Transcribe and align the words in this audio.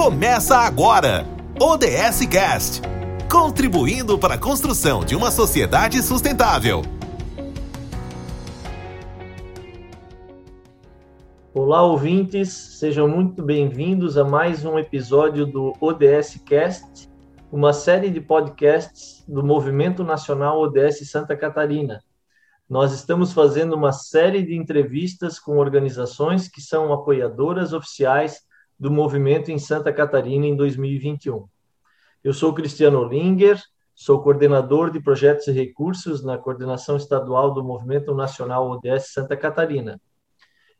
Começa 0.00 0.56
agora! 0.58 1.26
ODS 1.60 2.24
Cast 2.30 2.82
contribuindo 3.28 4.16
para 4.16 4.34
a 4.34 4.38
construção 4.38 5.04
de 5.04 5.16
uma 5.16 5.28
sociedade 5.28 6.00
sustentável. 6.04 6.82
Olá, 11.52 11.82
ouvintes, 11.82 12.48
sejam 12.78 13.08
muito 13.08 13.42
bem-vindos 13.42 14.16
a 14.16 14.22
mais 14.22 14.64
um 14.64 14.78
episódio 14.78 15.44
do 15.44 15.74
ODS 15.80 16.40
Cast, 16.46 17.10
uma 17.50 17.72
série 17.72 18.08
de 18.08 18.20
podcasts 18.20 19.24
do 19.26 19.44
Movimento 19.44 20.04
Nacional 20.04 20.60
ODS 20.60 21.10
Santa 21.10 21.36
Catarina. 21.36 22.00
Nós 22.70 22.92
estamos 22.92 23.32
fazendo 23.32 23.74
uma 23.74 23.90
série 23.90 24.44
de 24.44 24.54
entrevistas 24.54 25.40
com 25.40 25.58
organizações 25.58 26.46
que 26.46 26.60
são 26.60 26.92
apoiadoras 26.92 27.72
oficiais 27.72 28.46
do 28.78 28.90
movimento 28.90 29.50
em 29.50 29.58
Santa 29.58 29.92
Catarina 29.92 30.46
em 30.46 30.54
2021. 30.54 31.48
Eu 32.22 32.32
sou 32.32 32.54
Cristiano 32.54 33.04
Linger, 33.04 33.60
sou 33.94 34.22
coordenador 34.22 34.90
de 34.90 35.00
projetos 35.00 35.48
e 35.48 35.52
recursos 35.52 36.22
na 36.22 36.38
coordenação 36.38 36.96
estadual 36.96 37.52
do 37.52 37.64
Movimento 37.64 38.14
Nacional 38.14 38.70
ODS 38.70 39.12
Santa 39.12 39.36
Catarina. 39.36 40.00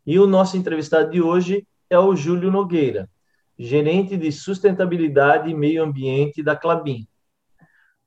E 0.07 0.19
o 0.19 0.27
nosso 0.27 0.57
entrevistado 0.57 1.11
de 1.11 1.21
hoje 1.21 1.67
é 1.91 1.99
o 1.99 2.15
Júlio 2.15 2.51
Nogueira, 2.51 3.11
gerente 3.59 4.17
de 4.17 4.31
sustentabilidade 4.31 5.51
e 5.51 5.55
meio 5.55 5.83
ambiente 5.83 6.43
da 6.43 6.55
Clabin. 6.55 7.07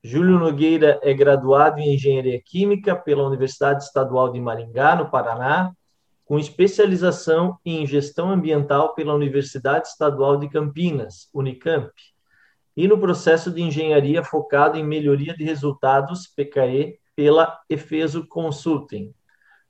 Júlio 0.04 0.40
Nogueira 0.40 1.00
é 1.04 1.14
graduado 1.14 1.80
em 1.80 1.94
Engenharia 1.94 2.42
Química 2.42 2.96
pela 2.96 3.28
Universidade 3.28 3.84
Estadual 3.84 4.32
de 4.32 4.40
Maringá, 4.40 4.96
no 4.96 5.12
Paraná, 5.12 5.74
com 6.32 6.40
especialização 6.40 7.60
em 7.66 7.86
Gestão 7.86 8.32
Ambiental 8.32 8.96
pela 8.96 9.14
Universidade 9.14 9.90
Estadual 9.90 10.38
de 10.38 10.48
Campinas, 10.48 11.28
Unicamp, 11.34 11.92
e 12.74 12.88
no 12.88 12.98
processo 12.98 13.52
de 13.52 13.62
engenharia 13.62 14.24
focado 14.24 14.78
em 14.78 14.84
melhoria 14.86 15.36
de 15.36 15.44
resultados, 15.44 16.28
PKE, 16.28 16.98
pela 17.18 17.60
Efeso 17.70 18.26
Consulting. 18.26 19.14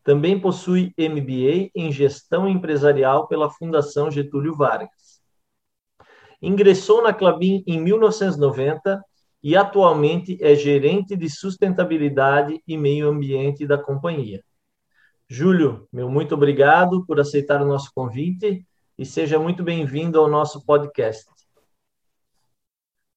Também 0.03 0.39
possui 0.39 0.93
MBA 0.99 1.71
em 1.73 1.91
Gestão 1.91 2.47
Empresarial 2.47 3.27
pela 3.27 3.49
Fundação 3.49 4.11
Getúlio 4.11 4.55
Vargas. 4.55 5.19
Ingressou 6.39 7.01
na 7.01 7.11
Clabin 7.11 7.63
em 7.65 7.81
1990 7.81 9.03
e 9.41 9.55
atualmente 9.55 10.37
é 10.39 10.53
gerente 10.53 11.17
de 11.17 11.27
sustentabilidade 11.27 12.61
e 12.67 12.77
meio 12.77 13.09
ambiente 13.09 13.65
da 13.65 13.79
companhia. 13.79 14.43
Júlio, 15.33 15.87
meu 15.93 16.11
muito 16.11 16.35
obrigado 16.35 17.05
por 17.05 17.17
aceitar 17.17 17.61
o 17.61 17.65
nosso 17.65 17.89
convite 17.95 18.67
e 18.97 19.05
seja 19.05 19.39
muito 19.39 19.63
bem-vindo 19.63 20.19
ao 20.19 20.29
nosso 20.29 20.65
podcast. 20.65 21.25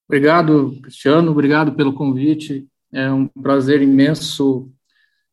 Obrigado, 0.06 0.80
Cristiano, 0.80 1.32
obrigado 1.32 1.74
pelo 1.74 1.92
convite. 1.92 2.68
É 2.92 3.10
um 3.10 3.26
prazer 3.26 3.82
imenso 3.82 4.70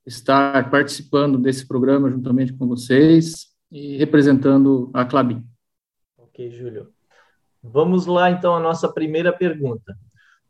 estar 0.07 0.71
participando 0.71 1.37
desse 1.37 1.67
programa 1.67 2.09
juntamente 2.09 2.51
com 2.51 2.67
vocês 2.67 3.49
e 3.71 3.97
representando 3.97 4.89
a 4.91 5.05
Clabin. 5.05 5.45
Ok, 6.17 6.49
Júlio. 6.49 6.91
Vamos 7.61 8.07
lá, 8.07 8.31
então, 8.31 8.55
a 8.55 8.59
nossa 8.59 8.91
primeira 8.91 9.31
pergunta. 9.31 9.95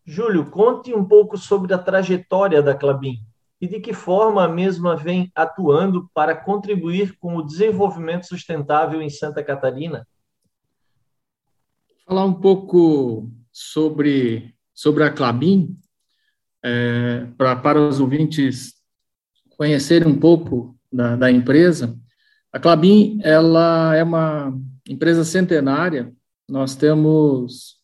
Júlio, 0.06 0.50
conte 0.50 0.94
um 0.94 1.04
pouco 1.04 1.38
sobre 1.38 1.74
a 1.74 1.78
trajetória 1.78 2.64
da 2.64 2.74
Clabin 2.74 3.18
e 3.62 3.68
de 3.68 3.80
que 3.80 3.94
forma 3.94 4.44
a 4.44 4.50
mesma 4.50 4.98
vem 4.98 5.32
atuando 5.36 6.10
para 6.16 6.36
contribuir 6.36 7.16
com 7.20 7.38
o 7.38 7.44
desenvolvimento 7.44 8.26
sustentável 8.26 9.00
em 9.00 9.10
Santa 9.10 9.44
Catarina? 9.44 10.08
Falar 12.08 12.26
um 12.26 12.34
pouco 12.34 13.32
sobre, 13.52 14.56
sobre 14.74 15.04
a 15.04 15.12
Clabin, 15.12 15.78
é, 16.64 17.28
pra, 17.38 17.56
para 17.56 17.80
os 17.80 18.00
ouvintes 18.00 18.74
conhecerem 19.56 20.08
um 20.08 20.20
pouco 20.20 20.76
da, 20.92 21.16
da 21.16 21.32
empresa. 21.32 21.96
A 22.52 22.60
Clabin 22.60 23.20
ela 23.22 23.96
é 23.96 24.04
uma 24.04 24.60
empresa 24.90 25.24
centenária, 25.24 26.12
nós 26.50 26.76
temos 26.76 27.80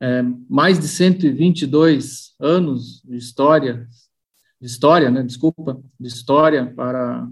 é, 0.00 0.22
mais 0.50 0.78
de 0.78 0.88
122 0.88 2.34
anos 2.40 3.00
de 3.04 3.16
história 3.16 3.88
de 4.60 4.66
história, 4.66 5.10
né, 5.10 5.22
desculpa, 5.22 5.80
de 5.98 6.08
história 6.08 6.66
para, 6.74 7.28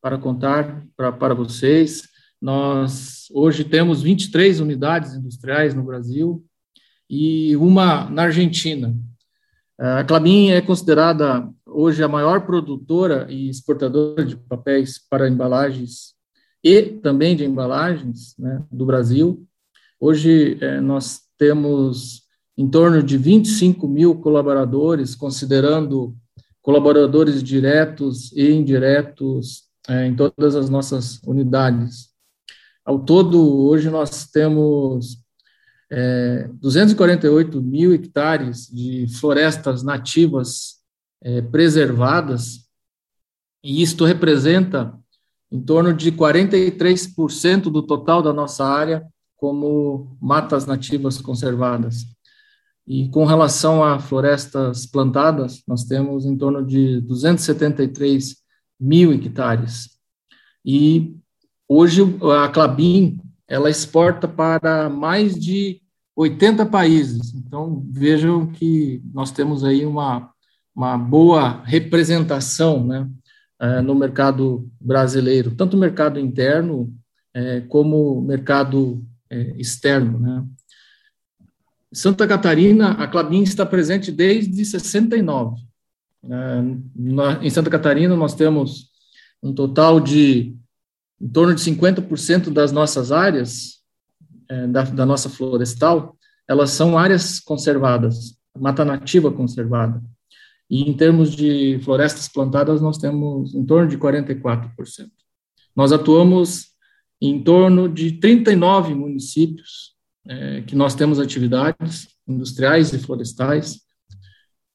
para 0.00 0.18
contar 0.18 0.84
para, 0.96 1.12
para 1.12 1.34
vocês. 1.34 2.02
Nós 2.40 3.26
hoje 3.32 3.64
temos 3.64 4.02
23 4.02 4.60
unidades 4.60 5.14
industriais 5.14 5.74
no 5.74 5.84
Brasil 5.84 6.44
e 7.08 7.54
uma 7.56 8.08
na 8.10 8.22
Argentina. 8.22 8.96
A 9.78 10.04
Clabin 10.04 10.50
é 10.50 10.60
considerada 10.60 11.48
hoje 11.66 12.02
a 12.02 12.08
maior 12.08 12.46
produtora 12.46 13.26
e 13.30 13.48
exportadora 13.48 14.24
de 14.24 14.36
papéis 14.36 14.98
para 14.98 15.28
embalagens 15.28 16.14
e 16.62 16.82
também 16.82 17.34
de 17.34 17.44
embalagens 17.44 18.34
né, 18.38 18.62
do 18.70 18.86
Brasil. 18.86 19.46
Hoje 19.98 20.58
é, 20.60 20.80
nós 20.80 21.22
temos 21.36 22.22
em 22.56 22.68
torno 22.68 23.02
de 23.02 23.16
25 23.16 23.88
mil 23.88 24.14
colaboradores, 24.16 25.14
considerando 25.14 26.16
colaboradores 26.62 27.42
diretos 27.42 28.32
e 28.32 28.52
indiretos 28.52 29.64
é, 29.88 30.06
em 30.06 30.14
todas 30.14 30.54
as 30.54 30.70
nossas 30.70 31.20
unidades. 31.24 32.10
Ao 32.84 32.98
todo, 32.98 33.66
hoje 33.66 33.90
nós 33.90 34.26
temos 34.30 35.18
é, 35.90 36.48
248 36.54 37.60
mil 37.60 37.92
hectares 37.92 38.66
de 38.68 39.06
florestas 39.18 39.82
nativas 39.82 40.80
é, 41.20 41.42
preservadas, 41.42 42.62
e 43.62 43.82
isto 43.82 44.04
representa 44.04 44.98
em 45.50 45.60
torno 45.60 45.92
de 45.92 46.10
43% 46.10 47.64
do 47.64 47.82
total 47.82 48.22
da 48.22 48.32
nossa 48.32 48.64
área 48.64 49.06
como 49.36 50.16
matas 50.20 50.66
nativas 50.66 51.20
conservadas. 51.20 52.06
E 52.92 53.08
com 53.08 53.24
relação 53.24 53.82
a 53.82 53.98
florestas 53.98 54.84
plantadas, 54.84 55.62
nós 55.66 55.84
temos 55.84 56.26
em 56.26 56.36
torno 56.36 56.62
de 56.62 57.00
273 57.00 58.36
mil 58.78 59.14
hectares. 59.14 59.92
E 60.62 61.16
hoje 61.66 62.02
a 62.38 62.50
Clabin 62.50 63.18
ela 63.48 63.70
exporta 63.70 64.28
para 64.28 64.90
mais 64.90 65.34
de 65.34 65.80
80 66.14 66.66
países. 66.66 67.32
Então 67.32 67.82
vejam 67.90 68.48
que 68.48 69.02
nós 69.14 69.30
temos 69.30 69.64
aí 69.64 69.86
uma, 69.86 70.30
uma 70.76 70.98
boa 70.98 71.62
representação, 71.64 72.86
né, 72.86 73.08
eh, 73.58 73.80
no 73.80 73.94
mercado 73.94 74.70
brasileiro, 74.78 75.54
tanto 75.54 75.78
mercado 75.78 76.20
interno 76.20 76.94
é, 77.32 77.62
como 77.62 78.20
mercado 78.20 79.02
é, 79.30 79.54
externo, 79.56 80.18
né. 80.18 80.44
Santa 81.92 82.26
Catarina, 82.26 82.92
a 82.92 83.06
Clabin 83.06 83.42
está 83.42 83.66
presente 83.66 84.10
desde 84.10 84.64
69. 84.64 85.60
É, 86.24 87.44
em 87.44 87.50
Santa 87.50 87.68
Catarina, 87.68 88.16
nós 88.16 88.34
temos 88.34 88.90
um 89.42 89.52
total 89.52 90.00
de 90.00 90.56
em 91.20 91.28
torno 91.28 91.54
de 91.54 91.60
50% 91.60 92.50
das 92.50 92.72
nossas 92.72 93.12
áreas, 93.12 93.80
é, 94.48 94.66
da, 94.66 94.82
da, 94.82 95.06
nossa 95.06 95.28
florestal, 95.28 96.16
elas 96.48 96.70
são 96.70 96.98
áreas 96.98 97.38
conservadas, 97.38 98.36
mata 98.58 98.84
nativa 98.84 99.30
conservada. 99.30 100.02
E 100.68 100.82
em 100.82 100.96
termos 100.96 101.30
de 101.36 101.78
florestas 101.84 102.26
plantadas, 102.28 102.80
nós 102.80 102.98
temos 102.98 103.54
em 103.54 103.64
torno 103.64 103.88
de 103.88 103.96
44%. 103.96 104.72
Nós 105.76 105.92
atuamos 105.92 106.72
em 107.20 107.40
torno 107.40 107.88
de 107.88 108.12
39 108.12 108.94
municípios 108.94 109.91
é, 110.26 110.62
que 110.62 110.76
nós 110.76 110.94
temos 110.94 111.18
atividades 111.18 112.08
industriais 112.26 112.92
e 112.92 112.98
florestais. 112.98 113.80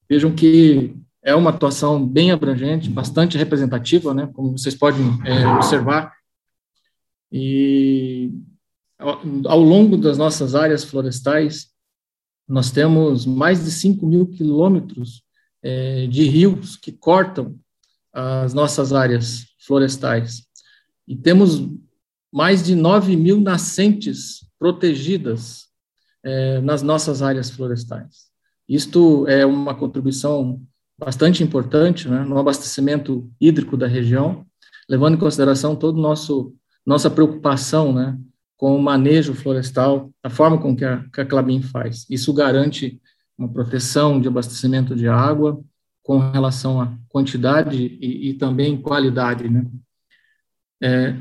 Vejam 0.08 0.34
que 0.34 0.94
é 1.22 1.34
uma 1.34 1.50
atuação 1.50 2.06
bem 2.06 2.30
abrangente, 2.30 2.88
bastante 2.88 3.36
representativa, 3.36 4.14
né, 4.14 4.28
como 4.32 4.56
vocês 4.56 4.74
podem 4.74 5.04
é, 5.24 5.46
observar. 5.46 6.12
E 7.30 8.32
ao, 8.98 9.60
longo 9.60 9.96
das 9.96 10.16
nossas 10.16 10.54
áreas 10.54 10.84
florestais, 10.84 11.68
nós 12.48 12.70
temos 12.70 13.26
mais 13.26 13.64
de 13.64 13.70
5 13.70 14.06
mil 14.06 14.26
quilômetros 14.26 15.22
é, 15.62 16.06
de 16.06 16.24
rios 16.24 16.76
que 16.76 16.92
cortam 16.92 17.58
as 18.12 18.54
nossas 18.54 18.92
áreas 18.92 19.46
florestais. 19.58 20.46
E 21.06 21.14
temos 21.14 21.62
mais 22.32 22.62
de 22.62 22.74
9 22.74 23.16
mil 23.16 23.40
nascentes 23.40 24.47
protegidas 24.58 25.68
é, 26.22 26.60
nas 26.60 26.82
nossas 26.82 27.22
áreas 27.22 27.50
florestais. 27.50 28.28
Isto 28.68 29.26
é 29.28 29.46
uma 29.46 29.74
contribuição 29.74 30.60
bastante 30.98 31.42
importante 31.42 32.08
né, 32.08 32.24
no 32.24 32.38
abastecimento 32.38 33.30
hídrico 33.40 33.76
da 33.76 33.86
região, 33.86 34.44
levando 34.88 35.14
em 35.14 35.20
consideração 35.20 35.76
todo 35.76 36.00
nosso 36.00 36.54
nossa 36.84 37.10
preocupação 37.10 37.92
né, 37.92 38.18
com 38.56 38.74
o 38.74 38.82
manejo 38.82 39.34
florestal, 39.34 40.10
a 40.22 40.30
forma 40.30 40.58
com 40.58 40.74
que 40.74 40.86
a, 40.86 41.04
que 41.12 41.20
a 41.20 41.26
Clabin 41.26 41.60
faz. 41.60 42.06
Isso 42.08 42.32
garante 42.32 42.98
uma 43.36 43.48
proteção 43.48 44.18
de 44.18 44.26
abastecimento 44.26 44.96
de 44.96 45.06
água 45.06 45.62
com 46.02 46.18
relação 46.18 46.80
à 46.80 46.90
quantidade 47.10 47.98
e, 48.00 48.30
e 48.30 48.34
também 48.34 48.80
qualidade, 48.80 49.50
né? 49.50 49.66
É, 50.82 51.14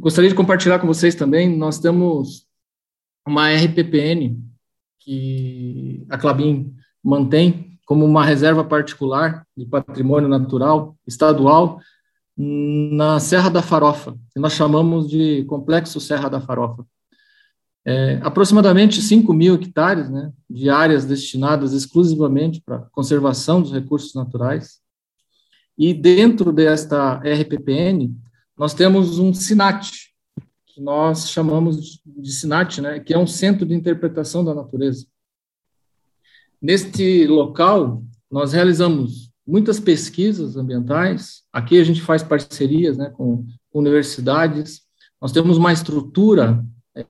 gostaria 0.00 0.30
de 0.30 0.36
compartilhar 0.36 0.78
com 0.78 0.86
vocês 0.86 1.14
também, 1.14 1.54
nós 1.56 1.78
temos 1.78 2.46
uma 3.26 3.52
RPPN 3.54 4.42
que 4.98 6.06
a 6.08 6.16
Clabin 6.16 6.74
mantém 7.04 7.78
como 7.84 8.04
uma 8.04 8.24
reserva 8.24 8.64
particular 8.64 9.46
de 9.56 9.66
patrimônio 9.66 10.28
natural 10.28 10.96
estadual 11.06 11.80
na 12.36 13.20
Serra 13.20 13.50
da 13.50 13.62
Farofa, 13.62 14.16
que 14.32 14.40
nós 14.40 14.54
chamamos 14.54 15.08
de 15.08 15.44
Complexo 15.44 16.00
Serra 16.00 16.30
da 16.30 16.40
Farofa. 16.40 16.86
É, 17.84 18.20
aproximadamente 18.22 19.02
5 19.02 19.32
mil 19.32 19.54
hectares 19.54 20.08
né, 20.08 20.32
de 20.48 20.70
áreas 20.70 21.04
destinadas 21.04 21.72
exclusivamente 21.72 22.62
para 22.64 22.86
conservação 22.92 23.60
dos 23.60 23.72
recursos 23.72 24.14
naturais. 24.14 24.80
E 25.76 25.92
dentro 25.92 26.52
desta 26.52 27.14
RPPN, 27.16 28.14
nós 28.60 28.74
temos 28.74 29.18
um 29.18 29.32
SINAT, 29.32 29.90
que 30.66 30.82
nós 30.82 31.30
chamamos 31.30 31.98
de 32.04 32.30
SINAT, 32.30 32.82
né, 32.82 33.00
que 33.00 33.14
é 33.14 33.18
um 33.18 33.26
Centro 33.26 33.64
de 33.64 33.72
Interpretação 33.72 34.44
da 34.44 34.54
Natureza. 34.54 35.06
Neste 36.60 37.26
local, 37.26 38.04
nós 38.30 38.52
realizamos 38.52 39.32
muitas 39.46 39.80
pesquisas 39.80 40.58
ambientais. 40.58 41.42
Aqui 41.50 41.80
a 41.80 41.84
gente 41.84 42.02
faz 42.02 42.22
parcerias 42.22 42.98
né, 42.98 43.08
com 43.08 43.46
universidades. 43.72 44.82
Nós 45.18 45.32
temos 45.32 45.56
uma 45.56 45.72
estrutura 45.72 46.62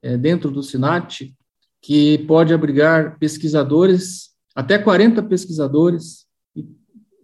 é, 0.03 0.17
dentro 0.17 0.53
do 0.53 0.63
SINAT 0.63 1.35
que 1.83 2.19
pode 2.29 2.55
abrigar 2.55 3.19
pesquisadores, 3.19 4.31
até 4.55 4.79
40 4.79 5.21
pesquisadores 5.25 6.27
e, 6.55 6.65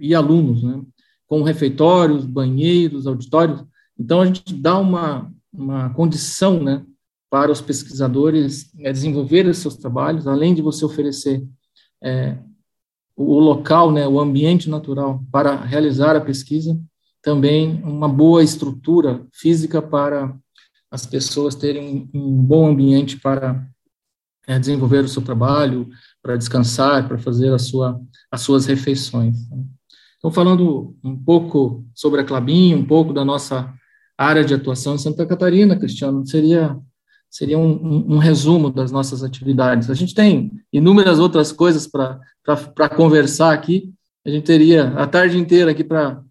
e 0.00 0.14
alunos, 0.16 0.64
né, 0.64 0.82
com 1.28 1.44
refeitórios, 1.44 2.26
banheiros, 2.26 3.06
auditórios. 3.06 3.64
Então, 3.98 4.20
a 4.20 4.26
gente 4.26 4.54
dá 4.54 4.78
uma, 4.78 5.32
uma 5.52 5.90
condição 5.90 6.62
né, 6.62 6.84
para 7.30 7.50
os 7.50 7.60
pesquisadores 7.60 8.70
é, 8.78 8.92
desenvolverem 8.92 9.52
seus 9.52 9.76
trabalhos, 9.76 10.26
além 10.26 10.54
de 10.54 10.62
você 10.62 10.84
oferecer 10.84 11.46
é, 12.02 12.38
o 13.16 13.38
local, 13.40 13.90
né, 13.90 14.06
o 14.06 14.20
ambiente 14.20 14.68
natural 14.68 15.24
para 15.32 15.56
realizar 15.56 16.14
a 16.14 16.20
pesquisa, 16.20 16.78
também 17.22 17.82
uma 17.82 18.08
boa 18.08 18.42
estrutura 18.42 19.26
física 19.32 19.82
para 19.82 20.36
as 20.90 21.04
pessoas 21.04 21.54
terem 21.54 22.08
um 22.14 22.42
bom 22.42 22.68
ambiente 22.68 23.18
para 23.18 23.66
é, 24.46 24.58
desenvolver 24.58 25.04
o 25.04 25.08
seu 25.08 25.22
trabalho, 25.22 25.88
para 26.22 26.36
descansar, 26.36 27.08
para 27.08 27.18
fazer 27.18 27.52
a 27.52 27.58
sua, 27.58 28.00
as 28.30 28.42
suas 28.42 28.66
refeições. 28.66 29.36
Então, 30.18 30.30
falando 30.30 30.96
um 31.02 31.16
pouco 31.16 31.84
sobre 31.94 32.20
a 32.20 32.24
Clabin, 32.24 32.74
um 32.74 32.86
pouco 32.86 33.12
da 33.12 33.24
nossa 33.24 33.74
área 34.16 34.44
de 34.44 34.54
atuação 34.54 34.94
em 34.94 34.98
Santa 34.98 35.26
Catarina, 35.26 35.78
Cristiano, 35.78 36.26
seria 36.26 36.78
seria 37.28 37.58
um, 37.58 37.70
um, 37.70 38.14
um, 38.14 38.18
resumo 38.18 38.70
das 38.70 38.90
nossas 38.90 39.22
atividades. 39.22 39.90
A 39.90 39.94
gente 39.94 40.14
tem 40.14 40.50
inúmeras 40.72 41.18
outras 41.18 41.52
coisas 41.52 41.86
para 41.86 42.88
conversar 42.96 43.52
aqui, 43.52 43.92
a 44.24 44.30
gente 44.30 44.44
teria 44.44 44.88
a 44.96 45.06
tarde 45.06 45.36
inteira 45.36 45.70
aqui 45.72 45.84
para 45.84 46.22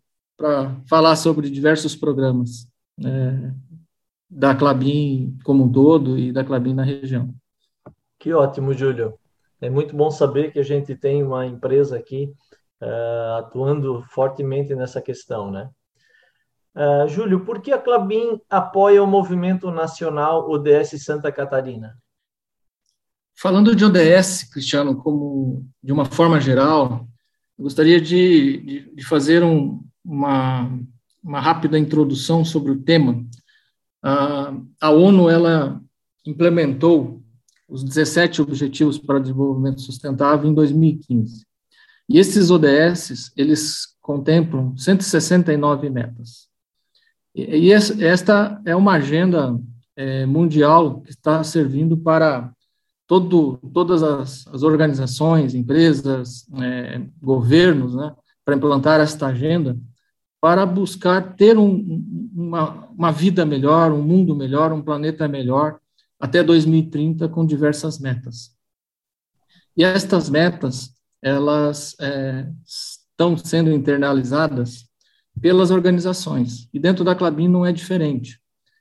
falar 0.89 1.15
sobre 1.15 1.49
diversos 1.49 1.95
programas 1.95 2.67
é, 3.03 3.51
da 4.29 4.55
Clabin 4.55 5.37
como 5.43 5.65
um 5.65 5.71
todo 5.71 6.17
e 6.17 6.31
da 6.31 6.43
Clabin 6.43 6.73
na 6.73 6.83
região. 6.83 7.33
Que 8.19 8.33
ótimo, 8.33 8.73
Júlio. 8.73 9.13
É 9.61 9.69
muito 9.69 9.95
bom 9.95 10.09
saber 10.09 10.51
que 10.51 10.59
a 10.59 10.63
gente 10.63 10.95
tem 10.95 11.23
uma 11.23 11.45
empresa 11.45 11.97
aqui 11.97 12.33
uh, 12.81 13.37
atuando 13.39 14.03
fortemente 14.09 14.75
nessa 14.75 15.01
questão, 15.01 15.51
né? 15.51 15.69
Uh, 16.75 17.07
Júlio, 17.07 17.45
por 17.45 17.61
que 17.61 17.71
a 17.71 17.77
Clabin 17.77 18.41
apoia 18.49 19.01
o 19.01 19.07
movimento 19.07 19.71
nacional 19.71 20.49
ODS 20.49 21.01
Santa 21.01 21.31
Catarina? 21.31 21.97
Falando 23.37 23.73
de 23.73 23.85
ODS, 23.85 24.43
Cristiano, 24.51 24.97
como 24.97 25.65
de 25.81 25.93
uma 25.93 26.03
forma 26.03 26.39
geral, 26.39 27.07
gostaria 27.57 28.01
de, 28.01 28.57
de, 28.57 28.95
de 28.95 29.05
fazer 29.05 29.41
um, 29.41 29.81
uma, 30.03 30.69
uma 31.23 31.39
rápida 31.39 31.79
introdução 31.79 32.43
sobre 32.43 32.71
o 32.71 32.81
tema. 32.81 33.25
Uh, 34.03 34.67
a 34.79 34.89
ONU 34.89 35.29
ela 35.29 35.81
implementou 36.25 37.23
os 37.67 37.83
17 37.83 38.41
Objetivos 38.41 38.97
para 38.97 39.19
Desenvolvimento 39.19 39.81
Sustentável 39.81 40.49
em 40.49 40.53
2015. 40.53 41.45
E 42.07 42.19
esses 42.19 42.51
ODS, 42.51 43.31
eles 43.35 43.95
contemplam 44.01 44.77
169 44.77 45.89
metas. 45.89 46.47
E 47.35 47.69
esta 47.73 48.61
é 48.65 48.73
uma 48.73 48.93
agenda 48.93 49.59
é, 49.93 50.25
mundial 50.25 51.01
que 51.01 51.09
está 51.09 51.43
servindo 51.43 51.97
para 51.97 52.49
todo, 53.05 53.57
todas 53.73 54.01
as, 54.01 54.63
organizações, 54.63 55.53
empresas, 55.53 56.47
é, 56.61 57.01
governos, 57.21 57.93
né, 57.93 58.15
para 58.45 58.55
implantar 58.55 59.01
esta 59.01 59.27
agenda, 59.27 59.77
para 60.39 60.65
buscar 60.65 61.35
ter 61.35 61.57
um, 61.57 62.31
uma, 62.33 62.87
uma 62.89 63.11
vida 63.11 63.45
melhor, 63.45 63.91
um 63.91 64.01
mundo 64.01 64.33
melhor, 64.33 64.71
um 64.71 64.81
planeta 64.81 65.27
melhor, 65.27 65.77
até 66.17 66.41
2030, 66.41 67.27
com 67.27 67.45
diversas 67.45 67.99
metas. 67.99 68.55
E 69.75 69.83
estas 69.83 70.29
metas, 70.29 70.93
elas 71.21 71.95
é, 71.99 72.47
estão 72.65 73.35
sendo 73.35 73.71
internalizadas 73.71 74.85
pelas 75.41 75.71
organizações. 75.71 76.69
E 76.73 76.79
dentro 76.79 77.03
da 77.03 77.15
Clabin 77.15 77.47
não 77.47 77.65
é 77.65 77.71
diferente. 77.71 78.39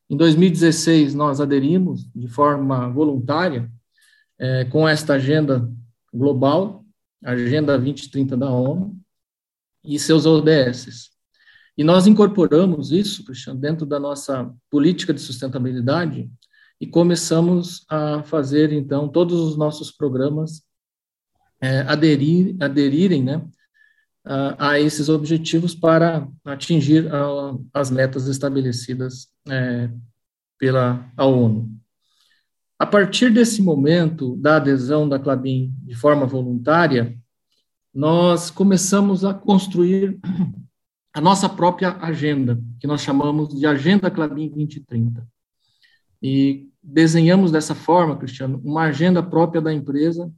Em 0.08 0.16
2016, 0.16 1.14
nós 1.14 1.40
aderimos 1.40 2.08
de 2.14 2.28
forma 2.28 2.88
voluntária 2.90 3.70
é, 4.38 4.64
com 4.66 4.88
esta 4.88 5.14
agenda 5.14 5.70
global, 6.12 6.84
Agenda 7.22 7.78
2030 7.78 8.36
da 8.36 8.50
ONU, 8.50 8.94
e 9.82 9.98
seus 9.98 10.26
ODSs. 10.26 11.10
E 11.76 11.82
nós 11.82 12.06
incorporamos 12.06 12.92
isso, 12.92 13.24
Cristiano, 13.24 13.58
dentro 13.58 13.84
da 13.84 13.98
nossa 13.98 14.52
política 14.70 15.12
de 15.12 15.20
sustentabilidade 15.20 16.30
e 16.80 16.86
começamos 16.86 17.84
a 17.88 18.22
fazer, 18.22 18.72
então, 18.72 19.08
todos 19.08 19.40
os 19.40 19.56
nossos 19.56 19.90
programas 19.90 20.62
é, 21.60 21.80
aderir, 21.80 22.56
aderirem 22.60 23.22
né, 23.24 23.44
a 24.24 24.80
esses 24.80 25.08
objetivos 25.08 25.74
para 25.74 26.26
atingir 26.44 27.10
as 27.72 27.90
metas 27.90 28.26
estabelecidas 28.26 29.28
é, 29.48 29.90
pela 30.58 31.12
ONU. 31.18 31.70
A 32.78 32.86
partir 32.86 33.30
desse 33.30 33.62
momento 33.62 34.36
da 34.36 34.56
adesão 34.56 35.08
da 35.08 35.18
Clabin 35.18 35.74
de 35.82 35.94
forma 35.94 36.26
voluntária, 36.26 37.16
nós 37.92 38.50
começamos 38.50 39.24
a 39.24 39.32
construir 39.32 40.18
a 41.14 41.20
nossa 41.20 41.48
própria 41.48 41.96
agenda, 41.98 42.60
que 42.80 42.86
nós 42.86 43.02
chamamos 43.02 43.54
de 43.54 43.66
Agenda 43.66 44.10
Clabin 44.10 44.48
2030. 44.48 45.24
E 46.20 46.68
desenhamos 46.82 47.52
dessa 47.52 47.74
forma, 47.74 48.16
Cristiano, 48.16 48.60
uma 48.64 48.84
agenda 48.84 49.22
própria 49.22 49.60
da 49.60 49.72
empresa 49.72 50.32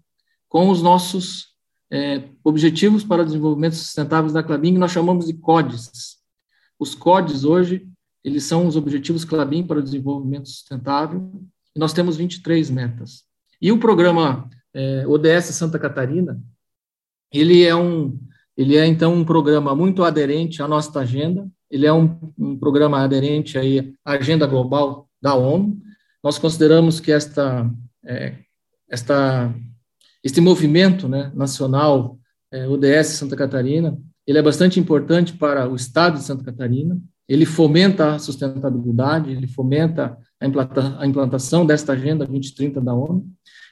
com 0.48 0.68
os 0.68 0.82
nossos 0.82 1.55
é, 1.90 2.24
Objetivos 2.42 3.04
para 3.04 3.22
o 3.22 3.24
Desenvolvimento 3.24 3.76
Sustentável 3.76 4.32
da 4.32 4.42
Clabin, 4.42 4.76
nós 4.78 4.92
chamamos 4.92 5.26
de 5.26 5.34
CODES. 5.34 6.16
Os 6.78 6.94
CODES, 6.94 7.44
hoje, 7.44 7.88
eles 8.24 8.44
são 8.44 8.66
os 8.66 8.76
Objetivos 8.76 9.24
Clabin 9.24 9.64
para 9.64 9.78
o 9.78 9.82
Desenvolvimento 9.82 10.48
Sustentável, 10.48 11.30
e 11.74 11.78
nós 11.78 11.92
temos 11.92 12.16
23 12.16 12.70
metas. 12.70 13.24
E 13.60 13.70
o 13.70 13.78
programa 13.78 14.48
é, 14.74 15.06
ODS 15.06 15.46
Santa 15.54 15.78
Catarina, 15.78 16.40
ele 17.32 17.64
é 17.64 17.74
um, 17.74 18.18
ele 18.56 18.76
é 18.76 18.86
então 18.86 19.14
um 19.14 19.24
programa 19.24 19.74
muito 19.74 20.02
aderente 20.02 20.62
à 20.62 20.68
nossa 20.68 20.98
agenda, 21.00 21.48
ele 21.70 21.86
é 21.86 21.92
um, 21.92 22.32
um 22.38 22.58
programa 22.58 23.02
aderente 23.02 23.58
aí 23.58 23.94
à 24.04 24.12
agenda 24.12 24.46
global 24.46 25.08
da 25.20 25.34
ONU. 25.34 25.80
Nós 26.22 26.38
consideramos 26.38 27.00
que 27.00 27.12
esta, 27.12 27.70
é, 28.04 28.36
esta 28.88 29.54
este 30.26 30.40
movimento 30.40 31.08
né, 31.08 31.30
nacional 31.36 32.18
é, 32.52 32.66
ODS 32.66 33.10
Santa 33.10 33.36
Catarina, 33.36 33.96
ele 34.26 34.38
é 34.38 34.42
bastante 34.42 34.80
importante 34.80 35.32
para 35.32 35.70
o 35.70 35.76
Estado 35.76 36.18
de 36.18 36.24
Santa 36.24 36.42
Catarina, 36.42 37.00
ele 37.28 37.46
fomenta 37.46 38.14
a 38.14 38.18
sustentabilidade, 38.18 39.30
ele 39.30 39.46
fomenta 39.46 40.18
a, 40.40 40.46
implanta, 40.46 40.96
a 40.98 41.06
implantação 41.06 41.64
desta 41.64 41.92
Agenda 41.92 42.26
2030 42.26 42.80
da 42.80 42.92
ONU, 42.92 43.24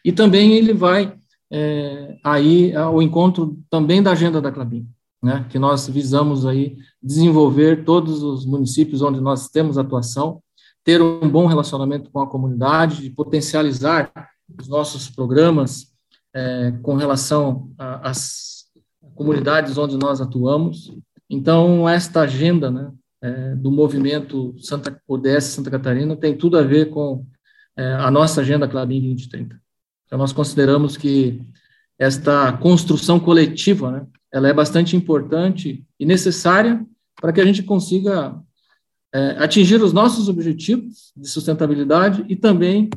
e 0.04 0.12
também 0.12 0.52
ele 0.52 0.72
vai 0.72 1.16
é, 1.50 2.16
aí 2.22 2.72
ao 2.76 3.02
encontro 3.02 3.58
também 3.68 4.00
da 4.00 4.12
Agenda 4.12 4.40
da 4.40 4.52
Clabin, 4.52 4.88
né, 5.20 5.44
que 5.50 5.58
nós 5.58 5.88
visamos 5.88 6.46
aí 6.46 6.76
desenvolver 7.02 7.84
todos 7.84 8.22
os 8.22 8.46
municípios 8.46 9.02
onde 9.02 9.20
nós 9.20 9.48
temos 9.48 9.76
atuação, 9.76 10.40
ter 10.84 11.02
um 11.02 11.28
bom 11.28 11.46
relacionamento 11.46 12.12
com 12.12 12.20
a 12.20 12.28
comunidade, 12.28 13.02
de 13.02 13.10
potencializar 13.10 14.12
os 14.56 14.68
nossos 14.68 15.10
programas 15.10 15.93
é, 16.34 16.72
com 16.82 16.96
relação 16.96 17.70
às 17.78 18.64
comunidades 19.14 19.78
onde 19.78 19.96
nós 19.96 20.20
atuamos. 20.20 20.92
Então, 21.30 21.88
esta 21.88 22.22
agenda 22.22 22.70
né, 22.70 22.92
é, 23.22 23.54
do 23.54 23.70
movimento 23.70 24.54
Santa, 24.58 25.00
ODS 25.06 25.44
Santa 25.44 25.70
Catarina 25.70 26.16
tem 26.16 26.36
tudo 26.36 26.58
a 26.58 26.62
ver 26.62 26.90
com 26.90 27.24
é, 27.76 27.92
a 27.94 28.10
nossa 28.10 28.40
agenda 28.40 28.68
Clabin 28.68 29.00
2030. 29.00 29.60
Então, 30.06 30.18
nós 30.18 30.32
consideramos 30.32 30.96
que 30.96 31.40
esta 31.98 32.52
construção 32.54 33.20
coletiva, 33.20 33.90
né, 33.92 34.06
ela 34.32 34.48
é 34.48 34.52
bastante 34.52 34.96
importante 34.96 35.84
e 35.98 36.04
necessária 36.04 36.84
para 37.20 37.32
que 37.32 37.40
a 37.40 37.44
gente 37.44 37.62
consiga 37.62 38.36
é, 39.12 39.36
atingir 39.38 39.80
os 39.80 39.92
nossos 39.92 40.28
objetivos 40.28 41.12
de 41.16 41.28
sustentabilidade 41.28 42.24
e 42.28 42.34
também 42.34 42.90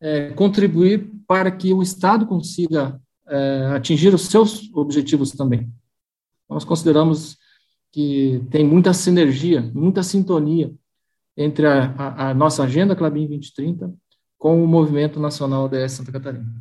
é, 0.00 0.30
contribuir 0.30 1.08
para 1.30 1.48
que 1.52 1.72
o 1.72 1.80
Estado 1.80 2.26
consiga 2.26 3.00
é, 3.28 3.66
atingir 3.76 4.12
os 4.12 4.22
seus 4.22 4.68
objetivos 4.74 5.30
também. 5.30 5.72
Nós 6.48 6.64
consideramos 6.64 7.38
que 7.92 8.44
tem 8.50 8.64
muita 8.64 8.92
sinergia, 8.92 9.62
muita 9.72 10.02
sintonia 10.02 10.74
entre 11.36 11.68
a, 11.68 11.94
a, 11.96 12.30
a 12.30 12.34
nossa 12.34 12.64
Agenda 12.64 12.96
Clabin 12.96 13.28
2030 13.28 13.94
com 14.36 14.60
o 14.64 14.66
Movimento 14.66 15.20
Nacional 15.20 15.66
ODS 15.66 15.92
Santa 15.92 16.10
Catarina. 16.10 16.52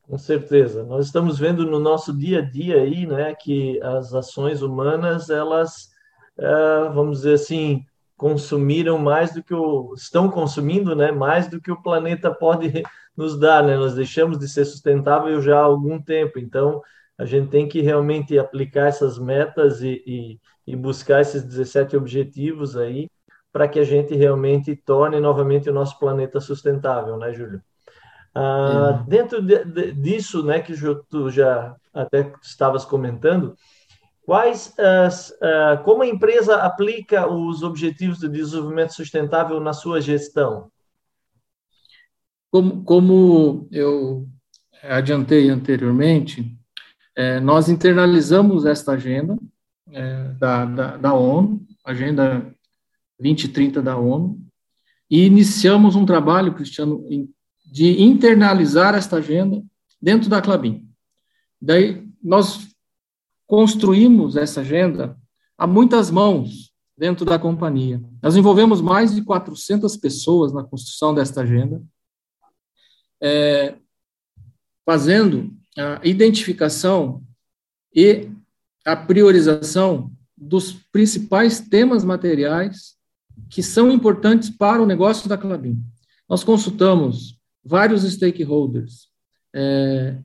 Com 0.00 0.16
certeza. 0.16 0.82
Nós 0.84 1.04
estamos 1.04 1.38
vendo 1.38 1.66
no 1.66 1.78
nosso 1.78 2.16
dia 2.16 2.38
a 2.38 2.42
dia 2.42 2.80
aí, 2.80 3.06
né, 3.06 3.34
que 3.34 3.78
as 3.82 4.14
ações 4.14 4.62
humanas, 4.62 5.28
elas, 5.28 5.90
é, 6.38 6.88
vamos 6.88 7.18
dizer 7.18 7.34
assim, 7.34 7.84
consumiram 8.18 8.98
mais 8.98 9.32
do 9.32 9.42
que 9.42 9.54
o 9.54 9.94
estão 9.94 10.28
consumindo, 10.28 10.94
né, 10.94 11.12
mais 11.12 11.48
do 11.48 11.60
que 11.60 11.70
o 11.70 11.80
planeta 11.80 12.30
pode 12.34 12.82
nos 13.16 13.38
dar, 13.38 13.62
né? 13.62 13.76
Nós 13.76 13.94
deixamos 13.94 14.38
de 14.38 14.48
ser 14.48 14.64
sustentável 14.64 15.40
já 15.40 15.58
há 15.58 15.62
algum 15.62 16.02
tempo, 16.02 16.38
então 16.38 16.82
a 17.16 17.24
gente 17.24 17.48
tem 17.48 17.68
que 17.68 17.80
realmente 17.80 18.38
aplicar 18.38 18.88
essas 18.88 19.18
metas 19.18 19.82
e, 19.82 20.02
e, 20.06 20.40
e 20.66 20.76
buscar 20.76 21.20
esses 21.20 21.42
17 21.42 21.96
objetivos 21.96 22.76
aí 22.76 23.08
para 23.52 23.66
que 23.66 23.78
a 23.78 23.84
gente 23.84 24.14
realmente 24.14 24.76
torne 24.76 25.18
novamente 25.18 25.70
o 25.70 25.72
nosso 25.72 25.98
planeta 25.98 26.40
sustentável, 26.40 27.16
né, 27.16 27.32
Júlio? 27.32 27.62
Ah, 28.34 29.04
dentro 29.06 29.42
de, 29.42 29.64
de, 29.64 29.92
disso, 29.92 30.44
né, 30.44 30.60
que 30.60 30.74
tu 31.08 31.30
já 31.30 31.74
até 31.92 32.32
estavas 32.42 32.84
comentando, 32.84 33.56
Quais 34.28 34.78
as, 34.78 35.30
uh, 35.30 35.82
como 35.84 36.02
a 36.02 36.06
empresa 36.06 36.56
aplica 36.56 37.26
os 37.26 37.62
objetivos 37.62 38.18
de 38.18 38.28
desenvolvimento 38.28 38.92
sustentável 38.92 39.58
na 39.58 39.72
sua 39.72 40.02
gestão? 40.02 40.70
Como, 42.50 42.84
como 42.84 43.66
eu 43.72 44.28
adiantei 44.82 45.48
anteriormente, 45.48 46.54
é, 47.16 47.40
nós 47.40 47.70
internalizamos 47.70 48.66
esta 48.66 48.92
agenda 48.92 49.38
é, 49.90 50.24
da, 50.38 50.66
da, 50.66 50.96
da 50.98 51.14
ONU, 51.14 51.66
Agenda 51.82 52.54
2030 53.18 53.80
da 53.80 53.96
ONU, 53.96 54.38
e 55.10 55.24
iniciamos 55.24 55.96
um 55.96 56.04
trabalho, 56.04 56.54
Cristiano, 56.54 57.02
de 57.64 58.02
internalizar 58.02 58.94
esta 58.94 59.16
agenda 59.16 59.64
dentro 59.98 60.28
da 60.28 60.42
Clabin. 60.42 60.86
Daí, 61.58 62.06
nós 62.22 62.67
construímos 63.48 64.36
essa 64.36 64.60
agenda 64.60 65.18
a 65.56 65.66
muitas 65.66 66.10
mãos 66.10 66.72
dentro 66.96 67.24
da 67.24 67.38
companhia. 67.38 68.00
Nós 68.22 68.36
envolvemos 68.36 68.80
mais 68.80 69.14
de 69.14 69.22
400 69.22 69.96
pessoas 69.96 70.52
na 70.52 70.62
construção 70.62 71.14
desta 71.14 71.40
agenda, 71.40 71.82
é, 73.20 73.74
fazendo 74.84 75.56
a 75.76 76.06
identificação 76.06 77.24
e 77.94 78.28
a 78.84 78.94
priorização 78.94 80.12
dos 80.36 80.72
principais 80.92 81.60
temas 81.60 82.04
materiais 82.04 82.96
que 83.48 83.62
são 83.62 83.90
importantes 83.90 84.50
para 84.50 84.82
o 84.82 84.86
negócio 84.86 85.28
da 85.28 85.38
Clabin. 85.38 85.82
Nós 86.28 86.44
consultamos 86.44 87.40
vários 87.64 88.02
stakeholders, 88.02 89.08
é, 89.54 90.18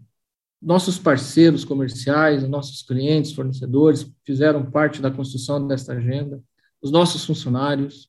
nossos 0.63 0.97
parceiros 0.97 1.65
comerciais, 1.65 2.47
nossos 2.47 2.81
clientes, 2.81 3.33
fornecedores 3.33 4.09
fizeram 4.25 4.71
parte 4.71 5.01
da 5.01 5.11
construção 5.11 5.67
desta 5.67 5.93
agenda, 5.93 6.41
os 6.81 6.89
nossos 6.89 7.25
funcionários 7.25 8.07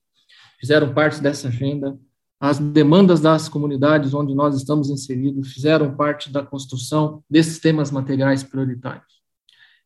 fizeram 0.61 0.95
parte 0.95 1.21
dessa 1.21 1.49
agenda, 1.49 1.99
as 2.39 2.59
demandas 2.59 3.21
das 3.21 3.49
comunidades 3.49 4.15
onde 4.15 4.35
nós 4.35 4.57
estamos 4.57 4.89
inseridos 4.89 5.53
fizeram 5.53 5.97
parte 5.97 6.31
da 6.31 6.45
construção 6.45 7.23
desses 7.29 7.59
temas 7.59 7.91
materiais 7.91 8.43
prioritários. 8.43 9.23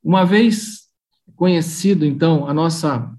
Uma 0.03 0.25
vez 0.25 0.89
conhecido, 1.37 2.05
então, 2.05 2.47
a 2.47 2.55
nossa 2.55 3.15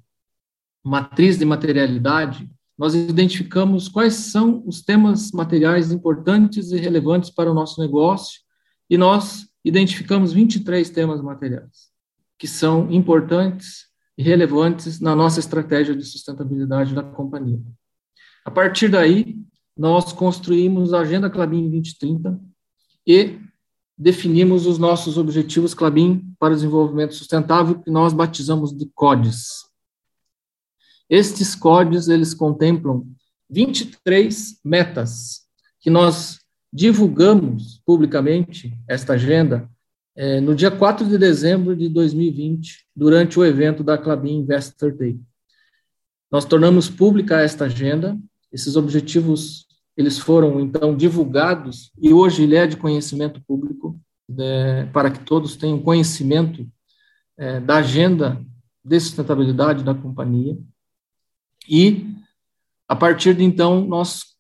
matriz 0.84 1.38
de 1.38 1.46
materialidade, 1.46 2.50
nós 2.77 2.94
identificamos 2.94 3.88
quais 3.88 4.13
são 4.13 4.63
os 4.65 4.82
temas 4.82 5.32
materiais 5.32 5.91
importantes 5.91 6.72
e 6.72 6.77
relevantes 6.77 7.29
para 7.29 7.51
o 7.51 7.53
nosso 7.53 7.82
negócio 7.82 8.41
e 8.89 8.98
nós 8.98 9.48
identificamos 9.63 10.34
23 10.34 10.89
temas 10.89 11.22
materiais 11.22 11.89
que 12.38 12.48
são 12.48 12.89
importantes 12.89 13.88
e 14.17 14.24
relevantes 14.24 15.00
na 15.00 15.13
nossa 15.13 15.39
estratégia 15.39 15.96
de 15.96 16.05
sustentabilidade 16.05 16.96
da 16.96 17.03
companhia. 17.03 17.62
A 18.46 18.50
partir 18.50 18.89
daí, 18.89 19.38
nós 19.77 20.13
construímos 20.13 20.93
a 20.93 21.01
Agenda 21.01 21.29
Clabin 21.29 21.69
2030 21.69 22.39
e 23.05 23.38
definimos 23.98 24.65
os 24.65 24.77
nossos 24.77 25.17
objetivos 25.17 25.74
Clabin 25.74 26.34
para 26.39 26.53
o 26.53 26.55
desenvolvimento 26.55 27.13
sustentável, 27.13 27.79
que 27.79 27.91
nós 27.91 28.13
batizamos 28.13 28.75
de 28.75 28.86
CODES. 28.96 29.65
Estes 31.10 31.55
CODES, 31.55 32.08
eles 32.08 32.34
contemplam 32.34 33.05
23 33.50 34.60
metas 34.63 35.41
que 35.81 35.89
nós 35.89 36.38
divulgamos 36.71 37.81
publicamente 37.85 38.77
esta 38.88 39.13
agenda 39.13 39.69
é, 40.15 40.39
no 40.41 40.53
dia 40.53 40.69
4 40.69 41.07
de 41.07 41.17
dezembro 41.17 41.75
de 41.75 41.88
2020, 41.89 42.85
durante 42.95 43.39
o 43.39 43.45
evento 43.45 43.83
da 43.83 43.97
Clabin 43.97 44.39
Investor 44.39 44.93
Day. 44.93 45.19
Nós 46.31 46.45
tornamos 46.45 46.89
pública 46.89 47.41
esta 47.41 47.65
agenda, 47.65 48.17
esses 48.51 48.75
objetivos 48.75 49.67
eles 49.95 50.17
foram 50.17 50.61
então 50.61 50.95
divulgados 50.95 51.91
e 52.01 52.13
hoje 52.13 52.43
ele 52.43 52.55
é 52.55 52.65
de 52.65 52.77
conhecimento 52.77 53.41
público 53.41 53.99
né, 54.29 54.85
para 54.93 55.11
que 55.11 55.19
todos 55.25 55.57
tenham 55.57 55.81
conhecimento 55.81 56.65
é, 57.38 57.59
da 57.59 57.77
agenda 57.77 58.41
de 58.83 58.97
sustentabilidade 58.97 59.83
da 59.83 59.93
companhia 59.93 60.57
e 61.67 62.15
a 62.88 62.95
partir 62.95 63.35
de 63.35 63.43
então 63.43 63.85
nós 63.85 64.38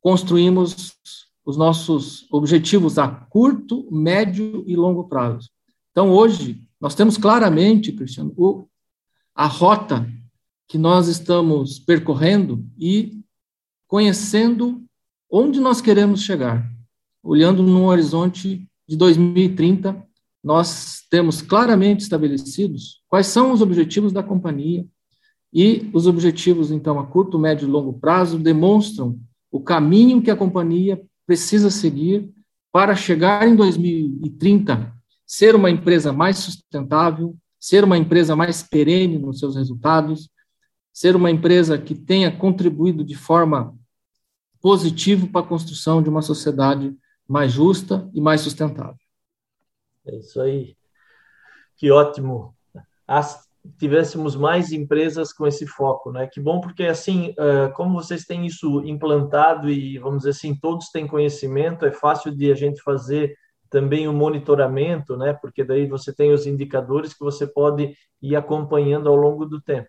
construímos 0.00 0.96
os 1.44 1.56
nossos 1.56 2.26
objetivos 2.30 2.98
a 2.98 3.08
curto, 3.08 3.86
médio 3.90 4.64
e 4.66 4.74
longo 4.74 5.04
prazo. 5.04 5.50
Então, 5.90 6.10
hoje, 6.10 6.62
nós 6.80 6.94
temos 6.94 7.16
claramente, 7.16 7.92
Cristiano, 7.92 8.32
o, 8.36 8.66
a 9.34 9.46
rota 9.46 10.08
que 10.66 10.78
nós 10.78 11.08
estamos 11.08 11.78
percorrendo 11.78 12.64
e 12.78 13.20
conhecendo 13.86 14.82
onde 15.30 15.60
nós 15.60 15.80
queremos 15.80 16.22
chegar. 16.22 16.68
Olhando 17.22 17.62
no 17.62 17.84
horizonte 17.84 18.68
de 18.88 18.96
2030, 18.96 20.04
nós 20.42 21.02
temos 21.10 21.40
claramente 21.40 22.00
estabelecidos 22.00 23.02
quais 23.08 23.26
são 23.26 23.52
os 23.52 23.62
objetivos 23.62 24.12
da 24.12 24.22
companhia 24.22 24.86
e 25.52 25.88
os 25.94 26.06
objetivos, 26.06 26.72
então, 26.72 26.98
a 26.98 27.06
curto, 27.06 27.38
médio 27.38 27.68
e 27.68 27.70
longo 27.70 27.92
prazo 27.92 28.38
demonstram 28.38 29.18
o 29.50 29.60
caminho 29.60 30.20
que 30.20 30.30
a 30.30 30.36
companhia 30.36 31.00
precisa 31.26 31.70
seguir 31.70 32.30
para 32.72 32.94
chegar 32.94 33.46
em 33.46 33.54
2030, 33.54 34.92
ser 35.26 35.54
uma 35.54 35.70
empresa 35.70 36.12
mais 36.12 36.38
sustentável, 36.38 37.36
ser 37.58 37.84
uma 37.84 37.96
empresa 37.96 38.34
mais 38.36 38.62
perene 38.62 39.18
nos 39.18 39.38
seus 39.38 39.56
resultados, 39.56 40.28
ser 40.92 41.16
uma 41.16 41.30
empresa 41.30 41.78
que 41.78 41.94
tenha 41.94 42.36
contribuído 42.36 43.04
de 43.04 43.14
forma 43.14 43.76
positiva 44.60 45.26
para 45.26 45.40
a 45.40 45.48
construção 45.48 46.02
de 46.02 46.08
uma 46.08 46.22
sociedade 46.22 46.96
mais 47.28 47.52
justa 47.52 48.08
e 48.12 48.20
mais 48.20 48.40
sustentável. 48.40 48.98
É 50.06 50.16
isso 50.16 50.40
aí. 50.40 50.76
Que 51.76 51.90
ótimo. 51.90 52.54
Tivéssemos 53.78 54.36
mais 54.36 54.72
empresas 54.72 55.32
com 55.32 55.46
esse 55.46 55.66
foco, 55.66 56.12
né? 56.12 56.26
Que 56.26 56.40
bom 56.40 56.60
porque 56.60 56.84
assim, 56.84 57.34
como 57.74 57.94
vocês 57.94 58.24
têm 58.24 58.46
isso 58.46 58.82
implantado 58.84 59.70
e 59.70 59.98
vamos 59.98 60.18
dizer 60.18 60.30
assim, 60.30 60.54
todos 60.54 60.90
têm 60.90 61.06
conhecimento, 61.06 61.86
é 61.86 61.90
fácil 61.90 62.34
de 62.34 62.52
a 62.52 62.54
gente 62.54 62.82
fazer 62.82 63.34
também 63.70 64.06
o 64.06 64.12
monitoramento, 64.12 65.16
né? 65.16 65.32
Porque 65.32 65.64
daí 65.64 65.86
você 65.86 66.14
tem 66.14 66.32
os 66.32 66.46
indicadores 66.46 67.14
que 67.14 67.24
você 67.24 67.46
pode 67.46 67.96
ir 68.22 68.36
acompanhando 68.36 69.08
ao 69.08 69.16
longo 69.16 69.46
do 69.46 69.60
tempo. 69.60 69.88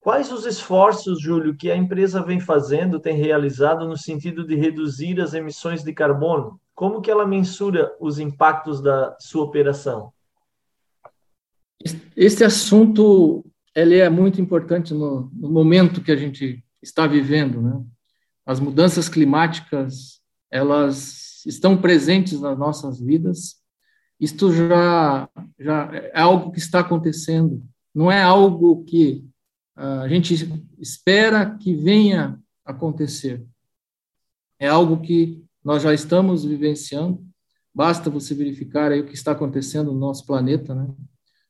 Quais 0.00 0.30
os 0.30 0.46
esforços, 0.46 1.20
Júlio, 1.20 1.56
que 1.56 1.70
a 1.70 1.76
empresa 1.76 2.22
vem 2.22 2.38
fazendo, 2.38 3.00
tem 3.00 3.16
realizado 3.16 3.88
no 3.88 3.96
sentido 3.96 4.46
de 4.46 4.54
reduzir 4.54 5.20
as 5.20 5.34
emissões 5.34 5.82
de 5.82 5.92
carbono? 5.92 6.60
Como 6.74 7.00
que 7.00 7.10
ela 7.10 7.26
mensura 7.26 7.92
os 7.98 8.18
impactos 8.18 8.80
da 8.80 9.16
sua 9.18 9.44
operação? 9.44 10.12
Esse 12.16 12.44
assunto 12.44 13.44
ele 13.74 13.98
é 13.98 14.08
muito 14.08 14.40
importante 14.40 14.94
no, 14.94 15.30
no 15.34 15.50
momento 15.50 16.00
que 16.00 16.10
a 16.10 16.16
gente 16.16 16.64
está 16.82 17.06
vivendo, 17.06 17.60
né? 17.60 17.84
As 18.46 18.58
mudanças 18.58 19.08
climáticas, 19.08 20.20
elas 20.50 21.44
estão 21.44 21.76
presentes 21.76 22.40
nas 22.40 22.56
nossas 22.56 23.00
vidas. 23.00 23.56
Isto 24.18 24.52
já, 24.52 25.28
já 25.58 25.90
é 25.92 26.20
algo 26.20 26.52
que 26.52 26.58
está 26.58 26.80
acontecendo. 26.80 27.62
Não 27.94 28.10
é 28.10 28.22
algo 28.22 28.84
que 28.84 29.28
a 29.74 30.08
gente 30.08 30.34
espera 30.78 31.56
que 31.56 31.74
venha 31.74 32.40
acontecer. 32.64 33.44
É 34.58 34.68
algo 34.68 35.00
que 35.02 35.44
nós 35.62 35.82
já 35.82 35.92
estamos 35.92 36.44
vivenciando. 36.44 37.22
Basta 37.74 38.08
você 38.08 38.34
verificar 38.34 38.90
aí 38.90 39.00
o 39.00 39.06
que 39.06 39.14
está 39.14 39.32
acontecendo 39.32 39.92
no 39.92 39.98
nosso 39.98 40.24
planeta, 40.24 40.74
né? 40.74 40.88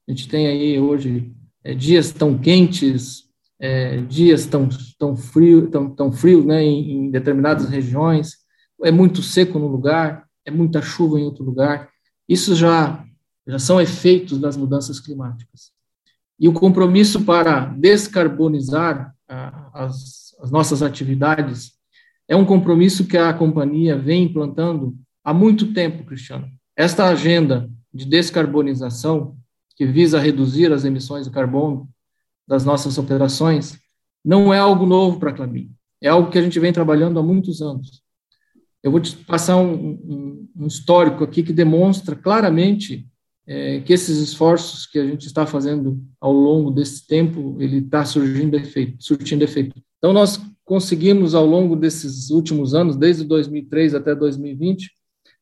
A 0.07 0.13
gente 0.13 0.29
tem 0.29 0.47
aí 0.47 0.79
hoje 0.79 1.33
é, 1.65 1.75
dias 1.75 2.13
tão 2.13 2.39
quentes, 2.39 3.25
é, 3.59 3.99
dias 4.03 4.47
tão, 4.47 4.69
tão 4.99 5.17
frios, 5.17 5.69
tão, 5.71 5.91
tão 5.91 6.13
frio, 6.13 6.45
né, 6.45 6.63
em, 6.63 6.93
em, 6.93 7.11
determinadas 7.11 7.69
regiões, 7.69 8.37
é 8.85 8.91
muito 8.91 9.23
seco 9.23 9.59
no 9.59 9.67
lugar, 9.67 10.27
é 10.45 10.51
muita 10.51 10.81
chuva 10.81 11.19
em 11.19 11.25
outro 11.25 11.43
lugar. 11.43 11.89
Isso 12.29 12.55
já, 12.55 13.05
já 13.47 13.59
são 13.59 13.81
efeitos 13.81 14.39
das 14.39 14.57
mudanças 14.57 15.01
climáticas. 15.01 15.73
E 16.39 16.49
o 16.49 16.53
compromisso 16.53 17.25
para 17.25 17.67
descarbonizar 17.67 19.15
as, 19.73 20.37
as 20.41 20.51
nossas 20.51 20.83
atividades 20.83 21.73
é 22.29 22.37
um 22.37 22.45
compromisso 22.45 23.07
que 23.07 23.17
a 23.17 23.33
companhia 23.33 23.97
vem 23.97 24.25
implantando 24.25 24.97
há 25.25 25.33
muito 25.33 25.73
tempo, 25.73 26.05
Cristiano. 26.05 26.49
Esta 26.77 27.07
agenda 27.07 27.71
de 27.93 28.05
descarbonização 28.05 29.37
que 29.76 29.87
visa 29.87 30.18
reduzir 30.18 30.73
as 30.73 30.85
emissões 30.85 31.26
de 31.26 31.30
carbono 31.30 31.88
das 32.49 32.64
nossas 32.64 32.97
operações, 32.99 33.78
não 34.25 34.52
é 34.52 34.59
algo 34.59 34.87
novo 34.87 35.21
para 35.21 35.30
a 35.30 35.33
Clabin. 35.35 35.71
É 36.00 36.09
algo 36.09 36.30
que 36.30 36.38
a 36.38 36.42
gente 36.42 36.59
vem 36.59 36.73
trabalhando 36.73 37.18
há 37.18 37.23
muitos 37.23 37.62
anos. 37.62 38.02
Eu 38.83 38.90
vou 38.90 39.00
te 39.00 39.16
passar 39.16 39.56
um, 39.56 39.75
um, 39.75 40.49
um 40.56 40.66
histórico 40.66 41.23
aqui 41.23 41.42
que 41.42 41.52
demonstra 41.52 42.16
claramente 42.16 43.06
é, 43.47 43.80
que 43.80 43.92
esses 43.92 44.18
esforços 44.18 44.87
que 44.87 44.99
a 44.99 45.06
gente 45.06 45.26
está 45.26 45.47
fazendo 45.47 46.02
ao 46.21 46.33
longo 46.33 46.71
desse 46.71 47.06
tempo, 47.06 47.56
ele 47.61 47.78
está 47.78 48.04
surgindo 48.04 48.56
efeito, 48.56 49.02
surtindo 49.02 49.45
efeito. 49.45 49.80
Então, 49.99 50.12
nós 50.12 50.40
conseguimos, 50.64 51.35
ao 51.35 51.47
longo 51.47 51.76
desses 51.76 52.30
últimos 52.30 52.75
anos, 52.75 52.97
desde 52.97 53.25
2003 53.25 53.95
até 53.95 54.14
2020, 54.14 54.90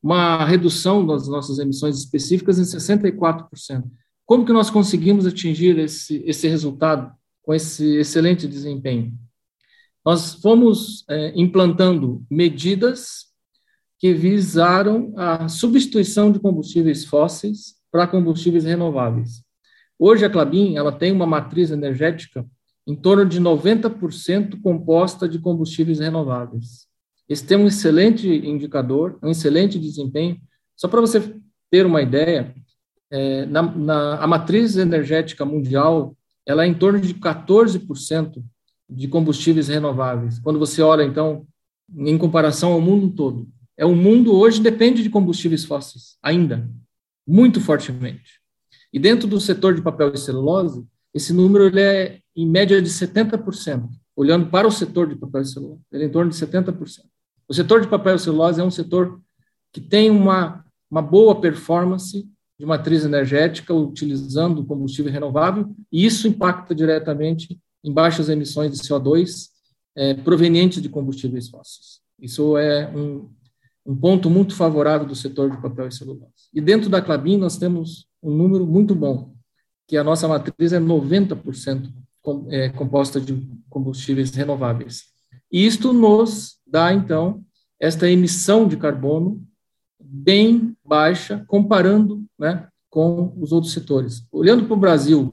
uma 0.03 0.45
redução 0.45 1.07
das 1.07 1.27
nossas 1.27 1.59
emissões 1.59 1.99
específicas 1.99 2.59
em 2.59 2.63
64%. 2.63 3.85
Como 4.27 4.45
que 4.45 4.53
nós 4.53 4.71
conseguimos 4.71 5.27
atingir 5.27 5.79
esse, 5.79 6.23
esse 6.27 6.49
resultado 6.49 7.13
com 7.43 7.53
esse 7.53 7.97
excelente 7.97 8.49
desempenho? 8.49 9.13
Nós 10.05 10.35
fomos 10.35 11.05
é, 11.09 11.33
implantando 11.35 12.25
medidas 12.31 13.27
que 13.99 14.13
visaram 14.13 15.15
a 15.17 15.49
substituição 15.49 16.31
de 16.31 16.39
combustíveis 16.39 17.05
fósseis 17.05 17.77
para 17.91 18.07
combustíveis 18.07 18.65
renováveis. 18.65 19.43
Hoje 19.99 20.25
a 20.25 20.31
Clabin 20.31 20.77
ela 20.77 20.93
tem 20.93 21.13
uma 21.13 21.27
matriz 21.27 21.71
energética 21.71 22.45
em 22.87 22.95
torno 22.95 23.25
de 23.25 23.41
90% 23.41 24.61
composta 24.61 25.29
de 25.29 25.39
combustíveis 25.39 26.01
renováveis. 26.01 26.87
Esse 27.29 27.47
tem 27.47 27.57
um 27.57 27.67
excelente 27.67 28.29
indicador, 28.29 29.19
um 29.23 29.31
excelente 29.31 29.79
desempenho. 29.79 30.39
Só 30.77 30.89
para 30.89 31.01
você 31.01 31.35
ter 31.71 31.87
uma 31.87 32.03
ideia, 32.03 32.55
é, 33.15 33.47
na, 33.47 33.63
na, 33.63 34.17
a 34.17 34.27
matriz 34.27 34.77
energética 34.77 35.45
mundial 35.45 36.17
ela 36.45 36.65
é 36.65 36.67
em 36.67 36.75
torno 36.75 37.01
de 37.01 37.15
14% 37.15 38.43
de 38.91 39.09
combustíveis 39.09 39.69
renováveis. 39.69 40.41
Quando 40.41 40.59
você 40.59 40.83
olha, 40.83 41.05
então, 41.05 41.47
em 41.97 42.19
comparação 42.19 42.73
ao 42.73 42.81
mundo 42.81 43.09
todo. 43.15 43.49
É 43.77 43.87
o 43.87 43.95
mundo 43.95 44.35
hoje 44.35 44.61
depende 44.61 45.03
de 45.03 45.11
combustíveis 45.11 45.65
fósseis, 45.65 46.17
ainda, 46.21 46.69
muito 47.27 47.61
fortemente. 47.61 48.41
E 48.93 48.99
dentro 48.99 49.29
do 49.29 49.41
setor 49.41 49.75
de 49.75 49.83
papel 49.83 50.13
e 50.13 50.19
celulose, 50.19 50.85
esse 51.15 51.33
número 51.33 51.67
ele 51.67 51.81
é 51.81 52.19
em 52.35 52.49
média 52.49 52.83
de 52.83 52.91
70%. 52.91 53.89
Olhando 54.17 54.47
para 54.47 54.67
o 54.67 54.73
setor 54.73 55.09
de 55.09 55.15
papel 55.15 55.43
e 55.43 55.47
celulose, 55.47 55.81
ele 55.93 56.05
é 56.05 56.07
em 56.07 56.11
torno 56.11 56.31
de 56.31 56.37
70%. 56.37 57.05
O 57.49 57.55
setor 57.55 57.81
de 57.81 57.87
papel 57.87 58.17
e 58.17 58.19
celulose 58.19 58.61
é 58.61 58.65
um 58.65 58.71
setor 58.73 59.21
que 59.73 59.81
tem 59.81 60.11
uma, 60.11 60.65
uma 60.91 61.01
boa 61.01 61.41
performance 61.41 62.29
de 62.59 62.65
matriz 62.65 63.05
energética 63.05 63.75
utilizando 63.75 64.65
combustível 64.65 65.13
renovável, 65.13 65.75
e 65.91 66.05
isso 66.05 66.29
impacta 66.29 66.75
diretamente 66.75 67.59
em 67.83 67.93
baixas 67.93 68.29
emissões 68.29 68.73
de 68.73 68.79
CO2 68.79 69.49
é, 69.97 70.15
provenientes 70.15 70.81
de 70.81 70.89
combustíveis 70.89 71.49
fósseis. 71.49 72.01
Isso 72.21 72.57
é 72.57 72.89
um, 72.91 73.29
um 73.85 73.97
ponto 73.97 74.31
muito 74.31 74.55
favorável 74.55 75.07
do 75.07 75.15
setor 75.15 75.51
de 75.51 75.61
papel 75.61 75.89
e 75.89 75.93
celulose. 75.93 76.49
E 76.53 76.61
dentro 76.61 76.89
da 76.89 77.03
Clabin 77.03 77.37
nós 77.37 77.59
temos 77.59 78.07
um 78.23 78.31
número 78.31 78.67
muito 78.67 78.95
bom, 78.95 79.35
que 79.87 79.97
a 79.97 80.05
nossa 80.05 80.27
matriz 80.27 80.73
é 80.73 80.81
90% 80.81 81.93
com, 82.23 82.47
é, 82.51 82.71
composta 82.71 83.21
de 83.21 83.47
combustíveis 83.69 84.31
renováveis. 84.31 85.03
E 85.53 85.67
isto 85.67 85.93
nos 85.93 86.57
dá, 86.67 86.93
então, 86.93 87.45
esta 87.79 88.11
emissão 88.11 88.67
de 88.67 88.77
carbono 88.77 89.45
bem 90.15 90.77
baixa, 90.85 91.45
comparando 91.49 92.25
né, 92.39 92.69
com 92.89 93.33
os 93.41 93.51
outros 93.51 93.73
setores. 93.73 94.25
Olhando 94.31 94.65
para 94.65 94.75
o 94.75 94.79
Brasil 94.79 95.33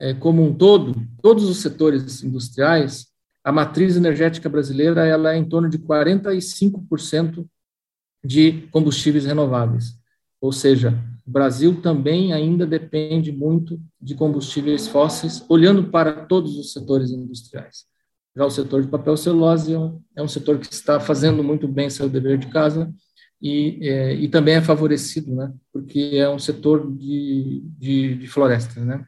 é, 0.00 0.14
como 0.14 0.42
um 0.42 0.54
todo, 0.54 0.94
todos 1.20 1.48
os 1.48 1.58
setores 1.58 2.22
industriais, 2.22 3.08
a 3.42 3.50
matriz 3.50 3.96
energética 3.96 4.48
brasileira 4.48 5.04
ela 5.04 5.34
é 5.34 5.36
em 5.36 5.44
torno 5.44 5.68
de 5.68 5.78
45% 5.78 7.44
de 8.24 8.68
combustíveis 8.70 9.24
renováveis. 9.24 9.98
Ou 10.40 10.52
seja, 10.52 10.96
o 11.26 11.30
Brasil 11.30 11.80
também 11.82 12.32
ainda 12.32 12.64
depende 12.64 13.32
muito 13.32 13.80
de 14.00 14.14
combustíveis 14.14 14.86
fósseis, 14.86 15.44
olhando 15.48 15.90
para 15.90 16.12
todos 16.26 16.56
os 16.56 16.72
setores 16.72 17.10
industriais. 17.10 17.84
Já 18.36 18.46
o 18.46 18.50
setor 18.50 18.82
de 18.82 18.88
papel 18.88 19.16
celulose 19.16 19.72
é 20.16 20.22
um 20.22 20.28
setor 20.28 20.58
que 20.58 20.72
está 20.72 21.00
fazendo 21.00 21.42
muito 21.42 21.66
bem 21.66 21.90
seu 21.90 22.08
dever 22.08 22.38
de 22.38 22.46
casa 22.46 22.92
e, 23.42 23.88
é, 23.88 24.14
e 24.14 24.28
também 24.28 24.54
é 24.54 24.62
favorecido, 24.62 25.34
né, 25.34 25.52
porque 25.72 26.12
é 26.14 26.30
um 26.30 26.38
setor 26.38 26.88
de, 26.96 27.60
de, 27.76 28.14
de 28.14 28.26
florestas, 28.28 28.84
né. 28.84 29.04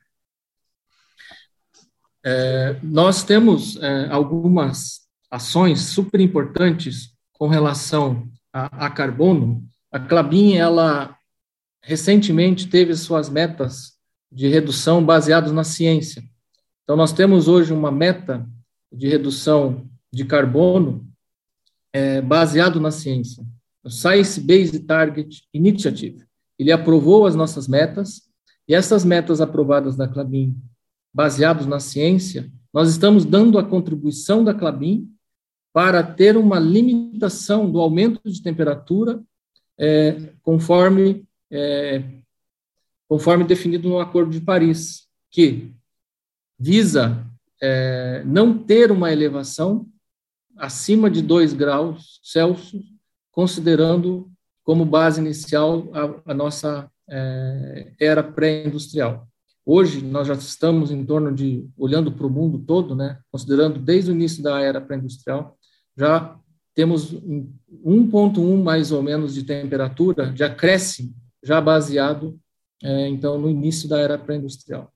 É, 2.27 2.81
nós 2.83 3.23
temos 3.23 3.77
é, 3.77 4.09
algumas 4.11 5.03
ações 5.31 5.81
super 5.83 6.21
importantes 6.21 7.15
com 7.35 7.49
relação 7.49 8.27
a, 8.51 8.87
a 8.87 8.91
carbono. 8.91 9.63
A 9.93 10.01
Clabin, 10.01 10.55
ela 10.55 11.15
recentemente 11.83 12.67
teve 12.67 12.95
suas 12.97 13.29
metas 13.29 13.99
de 14.33 14.49
redução 14.49 15.05
baseadas 15.05 15.53
na 15.53 15.65
ciência. 15.65 16.25
Então, 16.83 16.97
nós 16.97 17.13
temos 17.13 17.47
hoje 17.47 17.75
uma 17.75 17.93
meta 17.93 18.49
de 18.91 19.07
redução 19.07 19.87
de 20.11 20.25
carbono 20.25 21.07
é, 21.93 22.23
baseado 22.23 22.81
na 22.81 22.91
ciência 22.91 23.45
o 23.85 23.91
Science 23.91 24.41
Based 24.41 24.79
Target 24.81 25.43
Initiative. 25.53 26.25
Ele 26.59 26.73
aprovou 26.73 27.27
as 27.27 27.37
nossas 27.37 27.69
metas, 27.69 28.23
e 28.67 28.75
essas 28.75 29.05
metas 29.05 29.41
aprovadas 29.41 29.95
da 29.95 30.09
Clabin, 30.09 30.57
baseadas 31.13 31.67
na 31.67 31.79
ciência, 31.79 32.51
nós 32.73 32.89
estamos 32.89 33.25
dando 33.25 33.59
a 33.59 33.65
contribuição 33.65 34.43
da 34.43 34.55
Clabin 34.55 35.09
para 35.73 36.03
ter 36.03 36.37
uma 36.37 36.59
limitação 36.59 37.71
do 37.71 37.79
aumento 37.79 38.21
de 38.25 38.43
temperatura 38.43 39.23
é, 39.79 40.33
conforme, 40.43 41.27
é, 41.51 42.03
conforme 43.07 43.45
definido 43.45 43.89
no 43.89 43.99
Acordo 43.99 44.31
de 44.31 44.41
Paris, 44.41 45.07
que 45.31 45.73
visa 46.59 47.27
é, 47.61 48.23
não 48.25 48.57
ter 48.57 48.91
uma 48.91 49.13
elevação 49.13 49.87
acima 50.57 51.11
de 51.11 51.21
2 51.21 51.53
graus 51.53 52.21
Celsius 52.23 52.94
considerando 53.35 54.31
como 54.63 54.85
base 54.85 55.21
inicial 55.21 55.91
a, 55.93 56.33
a 56.33 56.35
nossa 56.35 56.89
é, 57.11 57.93
era 58.01 58.23
pré-industrial. 58.23 59.29
Hoje, 59.67 60.01
nós 60.03 60.29
já 60.29 60.35
estamos 60.35 60.91
em 60.91 61.05
torno 61.05 61.35
de, 61.35 61.69
olhando 61.77 62.13
para 62.13 62.27
o 62.27 62.31
mundo 62.31 62.59
todo, 62.59 62.95
né, 62.95 63.19
considerando 63.31 63.79
desde 63.79 64.11
o 64.11 64.15
início 64.15 64.43
da 64.43 64.61
era 64.61 64.81
pré-industrial, 64.81 65.59
já 65.97 66.39
temos 66.75 67.13
1,1 67.13 68.63
mais 68.63 68.93
ou 68.93 69.03
menos 69.03 69.35
de 69.35 69.43
temperatura 69.43 70.33
de 70.33 70.45
acréscimo, 70.45 71.15
já 71.43 71.61
baseado, 71.61 72.39
é, 72.83 73.09
então, 73.09 73.39
no 73.39 73.51
início 73.51 73.89
da 73.89 73.99
era 73.99 74.19
pré-industrial. 74.19 74.93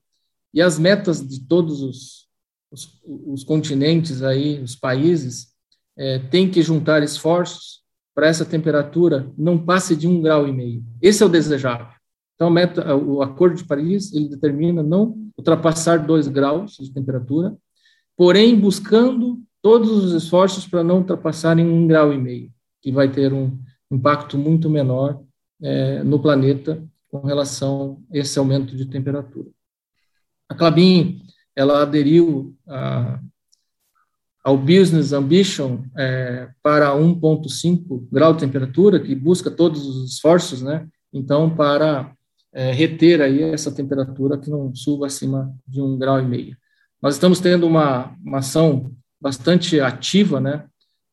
E 0.53 0.61
as 0.61 0.79
metas 0.79 1.27
de 1.27 1.41
todos 1.41 1.81
os, 1.81 2.27
os, 2.71 3.01
os 3.03 3.43
continentes 3.43 4.23
aí, 4.23 4.61
os 4.61 4.75
países, 4.75 5.49
é, 5.97 6.19
têm 6.19 6.49
que 6.49 6.61
juntar 6.61 7.03
esforços 7.03 7.78
para 8.19 8.27
essa 8.27 8.43
temperatura 8.43 9.31
não 9.37 9.57
passe 9.57 9.95
de 9.95 10.05
um 10.05 10.21
grau 10.21 10.45
e 10.45 10.51
meio. 10.51 10.83
Esse 11.01 11.23
é 11.23 11.25
o 11.25 11.29
desejável. 11.29 11.87
Então, 12.35 12.49
meta, 12.49 12.93
o 12.93 13.21
Acordo 13.21 13.55
de 13.55 13.63
Paris 13.63 14.13
ele 14.13 14.27
determina 14.27 14.83
não 14.83 15.15
ultrapassar 15.37 16.05
dois 16.05 16.27
graus 16.27 16.75
de 16.75 16.91
temperatura, 16.91 17.55
porém 18.17 18.59
buscando 18.59 19.41
todos 19.61 19.89
os 19.89 20.11
esforços 20.11 20.67
para 20.67 20.83
não 20.83 20.97
ultrapassarem 20.97 21.65
um 21.65 21.87
grau 21.87 22.11
e 22.11 22.17
meio, 22.17 22.51
que 22.81 22.91
vai 22.91 23.09
ter 23.09 23.31
um 23.31 23.57
impacto 23.89 24.37
muito 24.37 24.69
menor 24.69 25.23
é, 25.61 26.03
no 26.03 26.19
planeta 26.19 26.83
com 27.07 27.21
relação 27.21 28.03
a 28.11 28.17
esse 28.17 28.37
aumento 28.37 28.75
de 28.75 28.85
temperatura. 28.85 29.47
A 30.49 30.55
Clabin 30.55 31.21
ela 31.55 31.83
aderiu 31.83 32.53
a, 32.67 33.17
ao 34.43 34.57
Business 34.57 35.11
Ambition 35.11 35.83
é, 35.97 36.49
para 36.63 36.95
1,5 36.95 38.07
grau 38.11 38.33
de 38.33 38.39
temperatura, 38.39 38.99
que 38.99 39.13
busca 39.13 39.51
todos 39.51 39.85
os 39.85 40.13
esforços, 40.13 40.61
né? 40.61 40.87
Então, 41.13 41.53
para 41.53 42.13
é, 42.53 42.71
reter 42.71 43.21
aí 43.21 43.41
essa 43.43 43.71
temperatura 43.71 44.37
que 44.37 44.49
não 44.49 44.73
suba 44.73 45.07
acima 45.07 45.53
de 45.67 45.81
um 45.81 45.97
grau 45.97 46.19
e 46.19 46.25
meio. 46.25 46.57
Nós 47.01 47.15
estamos 47.15 47.39
tendo 47.39 47.67
uma, 47.67 48.15
uma 48.23 48.39
ação 48.39 48.91
bastante 49.21 49.79
ativa, 49.79 50.39
né? 50.39 50.65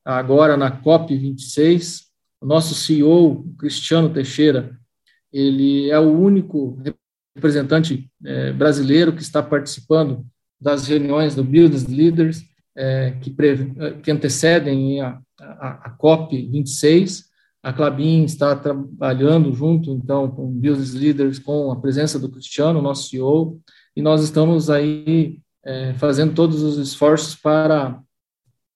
Agora 0.04 0.56
na 0.56 0.70
COP 0.70 1.16
26, 1.16 2.06
o 2.40 2.46
nosso 2.46 2.74
CEO, 2.74 3.44
Cristiano 3.58 4.08
Teixeira, 4.08 4.78
ele 5.32 5.90
é 5.90 5.98
o 5.98 6.16
único 6.16 6.80
representante 7.34 8.08
é, 8.24 8.52
brasileiro 8.52 9.12
que 9.12 9.22
está 9.22 9.42
participando 9.42 10.24
das 10.60 10.86
reuniões 10.86 11.34
do 11.34 11.44
Business 11.44 11.86
Leaders 11.86 12.42
é, 12.76 13.12
que, 13.20 13.30
pre, 13.30 13.72
que, 14.02 14.10
antecedem 14.10 15.00
a, 15.00 15.18
a, 15.40 15.68
a, 15.86 15.90
COP 15.90 16.36
26. 16.50 17.24
A 17.62 17.72
Clabin 17.72 18.24
está 18.24 18.54
trabalhando 18.54 19.52
junto, 19.52 19.90
então, 19.90 20.30
com 20.30 20.46
Business 20.52 20.94
Leaders, 20.94 21.38
com 21.38 21.72
a 21.72 21.80
presença 21.80 22.18
do 22.18 22.28
Cristiano, 22.28 22.82
nosso 22.82 23.08
CEO, 23.08 23.58
e 23.96 24.02
nós 24.02 24.22
estamos 24.22 24.70
aí 24.70 25.40
é, 25.64 25.94
fazendo 25.94 26.34
todos 26.34 26.62
os 26.62 26.78
esforços 26.78 27.34
para 27.34 28.00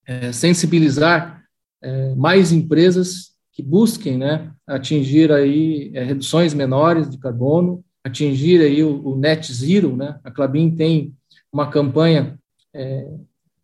é, 0.07 0.33
sensibilizar 0.33 1.45
é, 1.83 2.15
mais 2.15 2.51
empresas 2.51 3.31
que 3.53 3.63
busquem 3.63 4.19
né, 4.19 4.51
atingir 4.67 5.31
aí 5.31 5.93
é, 5.95 6.03
reduções 6.03 6.55
menores 6.55 7.09
de 7.09 7.19
carbono, 7.19 7.85
atingir 8.03 8.61
aí 8.61 8.83
o, 8.83 9.07
o 9.07 9.17
net 9.17 9.53
zero, 9.53 9.95
né? 9.95 10.19
A 10.25 10.31
Clabin 10.31 10.75
tem 10.75 11.15
uma 11.53 11.71
campanha 11.71 12.39
é, 12.75 13.07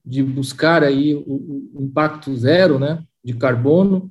de 0.07 0.23
buscar 0.23 0.85
aí 0.85 1.14
o, 1.14 1.71
o, 1.75 1.83
impacto 1.83 2.35
zero, 2.37 2.79
né, 2.79 3.03
de 3.25 3.35
carbono. 3.35 4.11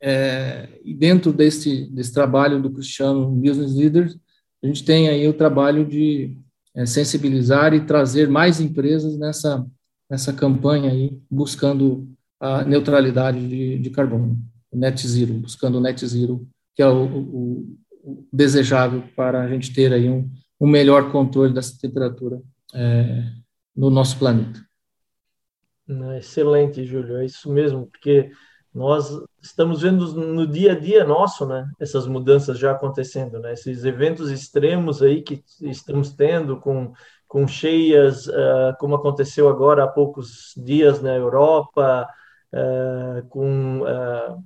É, 0.00 0.68
e 0.84 0.92
dentro 0.92 1.32
desse 1.32 1.86
desse 1.86 2.12
trabalho 2.12 2.60
do 2.60 2.70
Cristiano 2.70 3.30
Business 3.30 3.74
Leaders, 3.74 4.18
a 4.62 4.66
gente 4.66 4.84
tem 4.84 5.08
aí 5.08 5.26
o 5.26 5.32
trabalho 5.32 5.86
de 5.86 6.36
é, 6.74 6.84
sensibilizar 6.84 7.72
e 7.72 7.86
trazer 7.86 8.28
mais 8.28 8.60
empresas 8.60 9.16
nessa 9.16 9.64
nessa 10.10 10.30
campanha 10.30 10.90
aí, 10.90 11.18
buscando 11.30 12.06
a 12.38 12.62
neutralidade 12.64 13.48
de, 13.48 13.78
de 13.78 13.88
carbono, 13.88 14.38
net 14.70 15.08
zero, 15.08 15.32
buscando 15.34 15.78
o 15.78 15.80
net 15.80 16.06
zero, 16.06 16.46
que 16.74 16.82
é 16.82 16.86
o, 16.86 17.04
o, 17.06 17.78
o 18.02 18.28
desejável 18.30 19.04
para 19.16 19.42
a 19.42 19.48
gente 19.48 19.72
ter 19.72 19.90
aí 19.90 20.10
um, 20.10 20.30
um 20.60 20.66
melhor 20.66 21.10
controle 21.10 21.54
dessa 21.54 21.78
temperatura 21.80 22.42
é, 22.74 23.24
no 23.74 23.88
nosso 23.88 24.18
planeta. 24.18 24.60
Excelente, 26.16 26.84
Júlio, 26.84 27.18
é 27.18 27.24
isso 27.24 27.50
mesmo, 27.50 27.86
porque 27.86 28.30
nós 28.74 29.10
estamos 29.40 29.82
vendo 29.82 30.12
no 30.14 30.46
dia 30.46 30.72
a 30.72 30.78
dia 30.78 31.04
nosso, 31.04 31.46
né, 31.46 31.68
essas 31.78 32.06
mudanças 32.06 32.58
já 32.58 32.72
acontecendo, 32.72 33.38
né, 33.38 33.52
esses 33.52 33.84
eventos 33.84 34.30
extremos 34.30 35.02
aí 35.02 35.22
que 35.22 35.42
estamos 35.62 36.12
tendo 36.14 36.58
com 36.58 36.92
com 37.28 37.48
cheias, 37.48 38.26
uh, 38.26 38.76
como 38.78 38.94
aconteceu 38.94 39.48
agora 39.48 39.84
há 39.84 39.88
poucos 39.88 40.52
dias 40.54 41.00
na 41.00 41.16
Europa, 41.16 42.06
uh, 42.52 43.26
com 43.28 43.80
uh, 43.80 44.44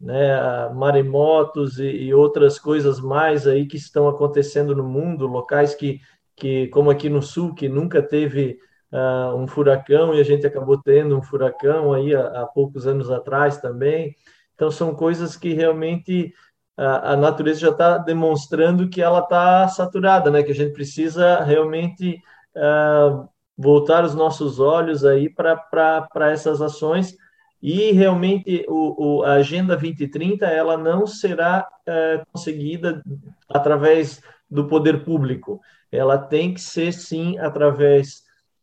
né, 0.00 0.68
maremotos 0.72 1.80
e, 1.80 1.88
e, 1.88 2.14
outras 2.14 2.56
coisas 2.56 3.00
mais 3.00 3.44
aí 3.44 3.66
que 3.66 3.76
estão 3.76 4.06
acontecendo 4.06 4.72
no 4.72 4.84
mundo, 4.84 5.26
locais 5.26 5.74
que 5.74 6.00
que, 6.38 6.68
como 6.68 6.90
aqui 6.90 7.08
no 7.08 7.20
sul, 7.20 7.54
que 7.54 7.68
nunca 7.68 8.00
teve 8.00 8.58
uh, 8.92 9.36
um 9.36 9.46
furacão 9.46 10.14
e 10.14 10.20
a 10.20 10.24
gente 10.24 10.46
acabou 10.46 10.80
tendo 10.80 11.16
um 11.16 11.22
furacão 11.22 11.92
aí 11.92 12.14
há, 12.14 12.42
há 12.42 12.46
poucos 12.46 12.86
anos 12.86 13.10
atrás 13.10 13.58
também. 13.58 14.14
Então, 14.54 14.70
são 14.70 14.94
coisas 14.94 15.36
que 15.36 15.52
realmente 15.54 16.32
a, 16.76 17.12
a 17.12 17.16
natureza 17.16 17.60
já 17.60 17.70
está 17.70 17.98
demonstrando 17.98 18.88
que 18.88 19.00
ela 19.02 19.20
está 19.20 19.68
saturada, 19.68 20.30
né? 20.30 20.42
Que 20.42 20.52
a 20.52 20.54
gente 20.54 20.72
precisa 20.72 21.42
realmente 21.42 22.20
uh, 22.56 23.28
voltar 23.56 24.04
os 24.04 24.14
nossos 24.14 24.60
olhos 24.60 25.04
aí 25.04 25.28
para 25.28 26.30
essas 26.30 26.60
ações 26.60 27.16
e 27.60 27.90
realmente 27.90 28.64
o, 28.68 29.18
o, 29.18 29.22
a 29.24 29.32
Agenda 29.32 29.76
2030 29.76 30.46
ela 30.46 30.76
não 30.76 31.06
será 31.06 31.66
uh, 31.88 32.24
conseguida 32.32 33.02
através 33.48 34.22
do 34.48 34.66
poder 34.68 35.04
público 35.04 35.60
ela 35.90 36.18
tem 36.18 36.52
que 36.52 36.60
ser, 36.60 36.92
sim, 36.92 37.38
através 37.38 38.22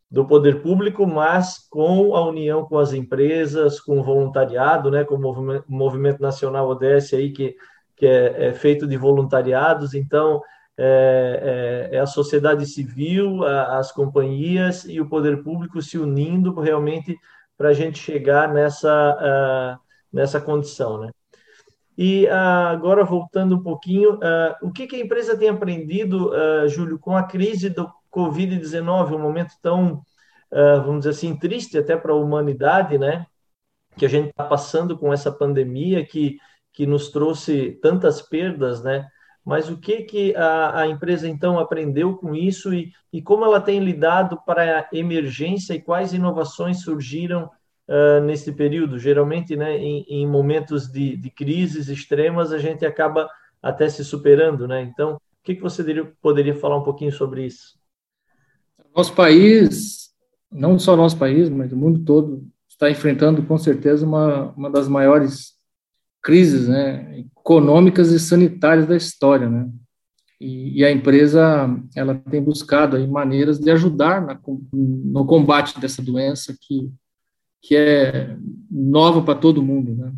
do 0.09 0.25
poder 0.25 0.61
público, 0.61 1.05
mas 1.05 1.67
com 1.69 2.15
a 2.15 2.25
união 2.27 2.65
com 2.65 2.77
as 2.77 2.93
empresas, 2.93 3.79
com 3.79 3.99
o 3.99 4.03
voluntariado, 4.03 4.91
né, 4.91 5.03
com 5.03 5.15
o 5.15 5.19
movimento, 5.19 5.65
movimento 5.67 6.21
nacional 6.21 6.69
ODS 6.69 7.13
aí, 7.13 7.31
que, 7.31 7.55
que 7.95 8.05
é, 8.05 8.47
é 8.47 8.53
feito 8.53 8.87
de 8.87 8.97
voluntariados, 8.97 9.93
então 9.93 10.41
é, 10.77 11.89
é, 11.91 11.97
é 11.97 11.99
a 11.99 12.05
sociedade 12.05 12.65
civil, 12.65 13.43
a, 13.43 13.77
as 13.77 13.91
companhias 13.91 14.85
e 14.85 14.99
o 14.99 15.07
poder 15.07 15.41
público 15.43 15.81
se 15.81 15.97
unindo 15.97 16.53
realmente 16.59 17.17
para 17.57 17.69
a 17.69 17.73
gente 17.73 17.97
chegar 17.99 18.53
nessa, 18.53 19.77
uh, 19.79 19.79
nessa 20.11 20.41
condição, 20.41 20.99
né? 20.99 21.11
E 21.97 22.25
uh, 22.25 22.67
agora, 22.67 23.05
voltando 23.05 23.55
um 23.55 23.63
pouquinho, 23.63 24.15
uh, 24.15 24.55
o 24.61 24.69
que, 24.69 24.85
que, 24.85 24.97
a 24.97 24.99
empresa 24.99 25.37
tem 25.37 25.47
aprendido, 25.47 26.31
Júlio, 26.67 26.99
com 26.99 27.15
a 27.15 27.23
crise 27.23 27.69
do 27.69 27.89
Covid-19, 28.15 29.13
um 29.13 29.19
momento 29.19 29.53
tão, 29.61 30.01
vamos 30.51 30.99
dizer 30.99 31.09
assim, 31.09 31.37
triste 31.37 31.77
até 31.77 31.97
para 31.97 32.13
a 32.13 32.15
humanidade, 32.15 32.97
né? 32.97 33.25
Que 33.97 34.05
a 34.05 34.09
gente 34.09 34.29
está 34.29 34.43
passando 34.45 34.97
com 34.97 35.11
essa 35.11 35.31
pandemia 35.31 36.05
que, 36.05 36.37
que 36.73 36.85
nos 36.85 37.09
trouxe 37.09 37.79
tantas 37.81 38.21
perdas, 38.21 38.83
né? 38.83 39.07
Mas 39.45 39.69
o 39.69 39.77
que, 39.77 40.01
que 40.01 40.35
a, 40.35 40.81
a 40.81 40.87
empresa, 40.87 41.29
então, 41.29 41.59
aprendeu 41.59 42.17
com 42.17 42.33
isso 42.33 42.73
e, 42.73 42.91
e 43.13 43.21
como 43.21 43.45
ela 43.45 43.61
tem 43.61 43.79
lidado 43.79 44.41
para 44.43 44.79
a 44.79 44.87
emergência 44.91 45.75
e 45.75 45.81
quais 45.81 46.13
inovações 46.13 46.81
surgiram 46.81 47.51
uh, 47.87 48.19
nesse 48.25 48.51
período. 48.51 48.97
Geralmente, 48.97 49.55
né, 49.55 49.77
em, 49.77 50.03
em 50.09 50.27
momentos 50.27 50.91
de, 50.91 51.15
de, 51.15 51.29
crises 51.29 51.89
extremas, 51.89 52.51
a 52.51 52.57
gente 52.57 52.87
acaba 52.87 53.29
até 53.61 53.87
se 53.87 54.03
superando. 54.03 54.67
Né? 54.67 54.81
Então, 54.81 55.13
o 55.13 55.19
que, 55.43 55.53
que 55.53 55.61
você 55.61 55.83
poderia 56.19 56.55
falar 56.55 56.77
um 56.77 56.83
pouquinho 56.83 57.11
sobre 57.11 57.45
isso? 57.45 57.77
Nosso 58.95 59.13
país, 59.13 60.09
não 60.51 60.79
só 60.79 60.95
nosso 60.95 61.17
país, 61.17 61.49
mas 61.49 61.71
o 61.71 61.77
mundo 61.77 61.99
todo, 62.03 62.47
está 62.69 62.89
enfrentando 62.89 63.43
com 63.43 63.57
certeza 63.57 64.05
uma, 64.05 64.51
uma 64.51 64.69
das 64.69 64.87
maiores 64.87 65.53
crises 66.21 66.67
né, 66.67 67.19
econômicas 67.19 68.11
e 68.11 68.19
sanitárias 68.19 68.87
da 68.87 68.95
história. 68.95 69.49
Né? 69.49 69.69
E, 70.39 70.79
e, 70.79 70.85
a 70.85 70.91
empresa 70.91 71.67
ela 71.95 72.15
tem 72.15 72.41
buscado 72.41 72.97
aí 72.97 73.07
maneiras 73.07 73.59
de 73.59 73.69
ajudar 73.71 74.21
na, 74.21 74.39
no 74.73 75.25
combate 75.25 75.79
dessa 75.79 76.01
doença 76.01 76.55
que 76.59 76.91
que 77.65 77.75
é 77.75 78.37
nova 78.69 79.23
para 79.23 79.39
todo 79.39 79.63
mundo, 79.63 79.95
né? 79.95 80.13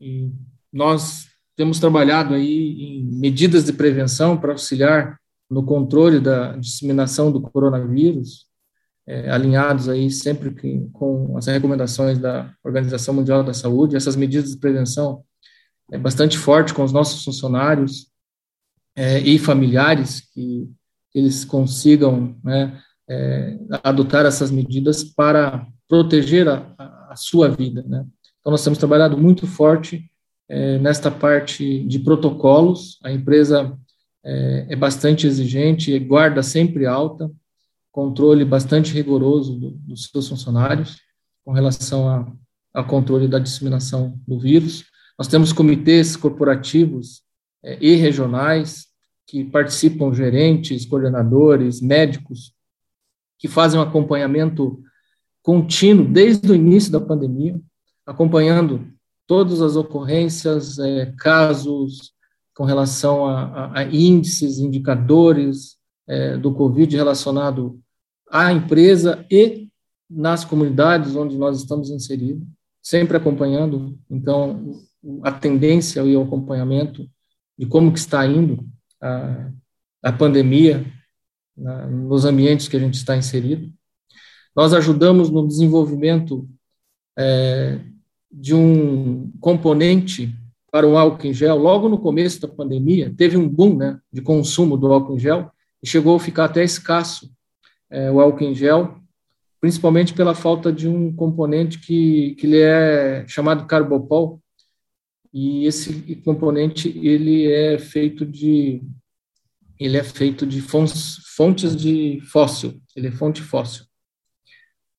E 0.00 0.32
nós 0.72 1.28
temos 1.54 1.78
trabalhado 1.78 2.32
aí 2.32 3.00
em 3.00 3.04
medidas 3.04 3.66
de 3.66 3.72
prevenção 3.74 4.36
para 4.38 4.52
auxiliar 4.52 5.20
no 5.50 5.64
controle 5.64 6.20
da 6.20 6.56
disseminação 6.56 7.30
do 7.30 7.40
coronavírus, 7.40 8.46
é, 9.06 9.30
alinhados 9.30 9.88
aí 9.88 10.10
sempre 10.10 10.54
que, 10.54 10.88
com 10.92 11.36
as 11.36 11.46
recomendações 11.46 12.18
da 12.18 12.52
Organização 12.64 13.14
Mundial 13.14 13.44
da 13.44 13.52
Saúde. 13.52 13.96
Essas 13.96 14.16
medidas 14.16 14.50
de 14.50 14.58
prevenção 14.58 15.22
é 15.92 15.98
bastante 15.98 16.38
forte 16.38 16.72
com 16.72 16.82
os 16.82 16.92
nossos 16.92 17.24
funcionários 17.24 18.10
é, 18.96 19.18
e 19.20 19.38
familiares 19.38 20.20
que 20.20 20.70
eles 21.14 21.44
consigam 21.44 22.36
né, 22.42 22.80
é, 23.08 23.58
adotar 23.82 24.24
essas 24.24 24.50
medidas 24.50 25.04
para 25.04 25.66
proteger 25.88 26.48
a, 26.48 26.74
a 27.10 27.16
sua 27.16 27.48
vida, 27.48 27.84
né? 27.86 28.06
Então, 28.40 28.50
nós 28.50 28.62
temos 28.62 28.78
trabalhado 28.78 29.16
muito 29.16 29.46
forte 29.46 30.10
é, 30.48 30.78
nesta 30.78 31.10
parte 31.10 31.82
de 31.84 31.98
protocolos. 31.98 32.98
A 33.02 33.10
empresa 33.10 33.74
é, 34.24 34.66
é 34.70 34.76
bastante 34.76 35.26
exigente, 35.26 35.98
guarda 35.98 36.42
sempre 36.42 36.86
alta. 36.86 37.30
controle 37.92 38.44
bastante 38.44 38.92
rigoroso 38.92 39.54
do, 39.54 39.70
dos 39.70 40.06
seus 40.06 40.28
funcionários 40.28 40.98
com 41.44 41.52
relação 41.52 42.34
ao 42.72 42.86
controle 42.86 43.28
da 43.28 43.38
disseminação 43.38 44.18
do 44.26 44.38
vírus. 44.38 44.84
Nós 45.18 45.28
temos 45.28 45.52
comitês 45.52 46.16
corporativos 46.16 47.22
é, 47.62 47.78
e 47.80 47.94
regionais 47.94 48.86
que 49.26 49.44
participam 49.44 50.12
gerentes, 50.12 50.86
coordenadores, 50.86 51.80
médicos, 51.80 52.52
que 53.38 53.46
fazem 53.46 53.78
um 53.78 53.82
acompanhamento 53.82 54.82
contínuo 55.42 56.06
desde 56.06 56.50
o 56.50 56.54
início 56.54 56.90
da 56.90 57.00
pandemia, 57.00 57.60
acompanhando 58.06 58.86
todas 59.26 59.60
as 59.60 59.76
ocorrências, 59.76 60.78
é, 60.78 61.12
casos 61.18 62.13
com 62.54 62.64
relação 62.64 63.26
a, 63.26 63.44
a, 63.44 63.78
a 63.80 63.84
índices, 63.84 64.58
indicadores 64.58 65.76
é, 66.06 66.36
do 66.36 66.54
Covid 66.54 66.94
relacionado 66.96 67.80
à 68.30 68.52
empresa 68.52 69.24
e 69.30 69.68
nas 70.08 70.44
comunidades 70.44 71.16
onde 71.16 71.36
nós 71.36 71.58
estamos 71.58 71.90
inseridos, 71.90 72.46
sempre 72.80 73.16
acompanhando, 73.16 73.98
então, 74.10 74.80
a 75.22 75.32
tendência 75.32 76.00
e 76.02 76.16
o 76.16 76.22
acompanhamento 76.22 77.08
de 77.58 77.66
como 77.66 77.92
que 77.92 77.98
está 77.98 78.26
indo 78.26 78.64
a, 79.00 79.50
a 80.02 80.12
pandemia 80.12 80.84
na, 81.56 81.86
nos 81.86 82.24
ambientes 82.24 82.68
que 82.68 82.76
a 82.76 82.80
gente 82.80 82.94
está 82.94 83.16
inserido. 83.16 83.72
Nós 84.54 84.72
ajudamos 84.72 85.30
no 85.30 85.46
desenvolvimento 85.46 86.48
é, 87.18 87.80
de 88.30 88.54
um 88.54 89.32
componente 89.40 90.34
para 90.74 90.88
o 90.88 90.98
álcool 90.98 91.28
em 91.28 91.32
gel. 91.32 91.56
Logo 91.56 91.88
no 91.88 91.96
começo 91.96 92.40
da 92.40 92.48
pandemia, 92.48 93.14
teve 93.16 93.36
um 93.36 93.48
boom 93.48 93.76
né, 93.76 94.00
de 94.12 94.20
consumo 94.20 94.76
do 94.76 94.92
álcool 94.92 95.14
em 95.14 95.20
gel 95.20 95.52
e 95.80 95.86
chegou 95.86 96.16
a 96.16 96.18
ficar 96.18 96.46
até 96.46 96.64
escasso 96.64 97.32
é, 97.88 98.10
o 98.10 98.20
álcool 98.20 98.42
em 98.42 98.56
gel, 98.56 99.00
principalmente 99.60 100.12
pela 100.12 100.34
falta 100.34 100.72
de 100.72 100.88
um 100.88 101.14
componente 101.14 101.78
que, 101.78 102.34
que 102.34 102.46
ele 102.48 102.58
é 102.58 103.24
chamado 103.28 103.68
carbopol, 103.68 104.42
e 105.32 105.64
esse 105.64 106.16
componente 106.24 106.88
ele 106.88 107.52
é 107.52 107.78
feito 107.78 108.26
de 108.26 108.82
ele 109.78 109.96
é 109.96 110.02
feito 110.02 110.44
de 110.44 110.60
fontes, 110.60 111.18
fontes 111.36 111.76
de 111.76 112.20
fóssil, 112.32 112.82
ele 112.96 113.06
é 113.06 113.12
fonte 113.12 113.42
fóssil. 113.42 113.84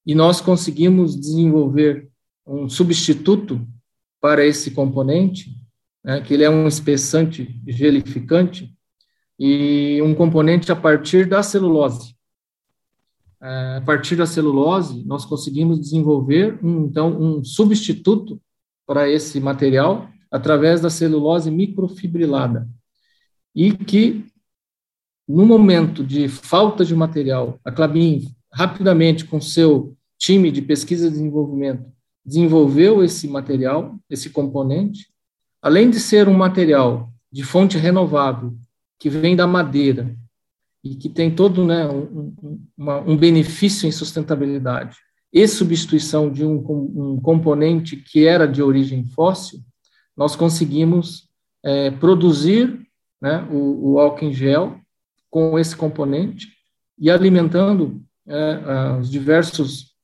E 0.06 0.16
nós 0.16 0.40
conseguimos 0.40 1.20
desenvolver 1.20 2.08
um 2.48 2.70
substituto 2.70 3.68
para 4.22 4.46
esse 4.46 4.72
componente, 4.72 5.64
né, 6.06 6.22
que 6.22 6.36
ele 6.36 6.44
é 6.44 6.50
um 6.50 6.68
espessante 6.68 7.60
gelificante 7.68 8.72
e 9.39 10.00
um 10.04 10.13
componente 10.13 10.72
a 10.72 10.76
partir 10.76 11.28
da 11.28 11.41
celulose. 11.41 12.15
É, 13.41 13.78
a 13.78 13.82
partir 13.82 14.15
da 14.15 14.28
celulose, 14.28 15.04
nós 15.06 15.26
conseguimos 15.26 15.80
desenvolver, 15.80 16.60
um, 16.63 16.86
então, 16.86 17.20
um 17.20 17.44
substituto 17.44 18.39
para 18.86 19.10
esse 19.10 19.39
material 19.39 20.08
através 20.30 20.80
da 20.80 20.91
celulose 20.91 21.50
microfibrilada. 21.50 22.70
E 23.54 23.74
que, 23.74 24.26
no 25.28 25.46
momento 25.46 26.04
de 26.04 26.28
falta 26.28 26.86
de 26.86 26.96
material, 26.96 27.60
a 27.65 27.72
Clabin, 27.72 28.32
rapidamente, 28.54 29.26
com 29.26 29.41
seu 29.41 29.98
time 30.20 30.52
de 30.52 30.62
pesquisa 30.62 31.08
e 31.08 31.12
desenvolvimento, 31.12 31.91
desenvolveu 32.24 33.04
esse 33.04 33.28
material, 33.28 34.00
esse 34.10 34.30
componente, 34.30 35.14
além 35.65 35.89
de 35.89 35.99
ser 35.99 36.28
um 36.28 36.34
material 36.36 37.12
de 37.32 37.43
fonte 37.43 37.75
renovável, 37.75 38.56
que 38.99 39.10
vem 39.10 39.36
da 39.36 39.47
madeira, 39.47 40.15
e 40.84 40.95
que 40.95 41.10
tem 41.10 41.34
todo 41.34 41.65
né, 41.65 41.88
um, 41.88 42.36
um 42.78 43.17
benefício 43.17 43.88
em 43.88 43.91
sustentabilidade, 43.91 44.95
e 45.34 45.47
substituição 45.47 46.32
de 46.32 46.45
um, 46.45 46.58
um 47.15 47.19
componente 47.19 47.95
que 47.95 48.28
era 48.28 48.47
de 48.47 48.62
origem 48.62 49.06
fóssil, 49.06 49.60
nós 50.15 50.36
conseguimos 50.36 51.28
é, 51.63 51.89
produzir 51.89 52.88
né, 53.19 53.41
o, 53.51 53.93
o 53.93 53.99
álcool 53.99 54.25
em 54.25 54.34
gel 54.34 54.80
com 55.32 55.58
esse 55.58 55.75
componente 55.75 56.49
e 56.95 57.10
alimentando 57.10 58.06
é, 58.28 58.99
os 58.99 59.10
diversos 59.10 59.95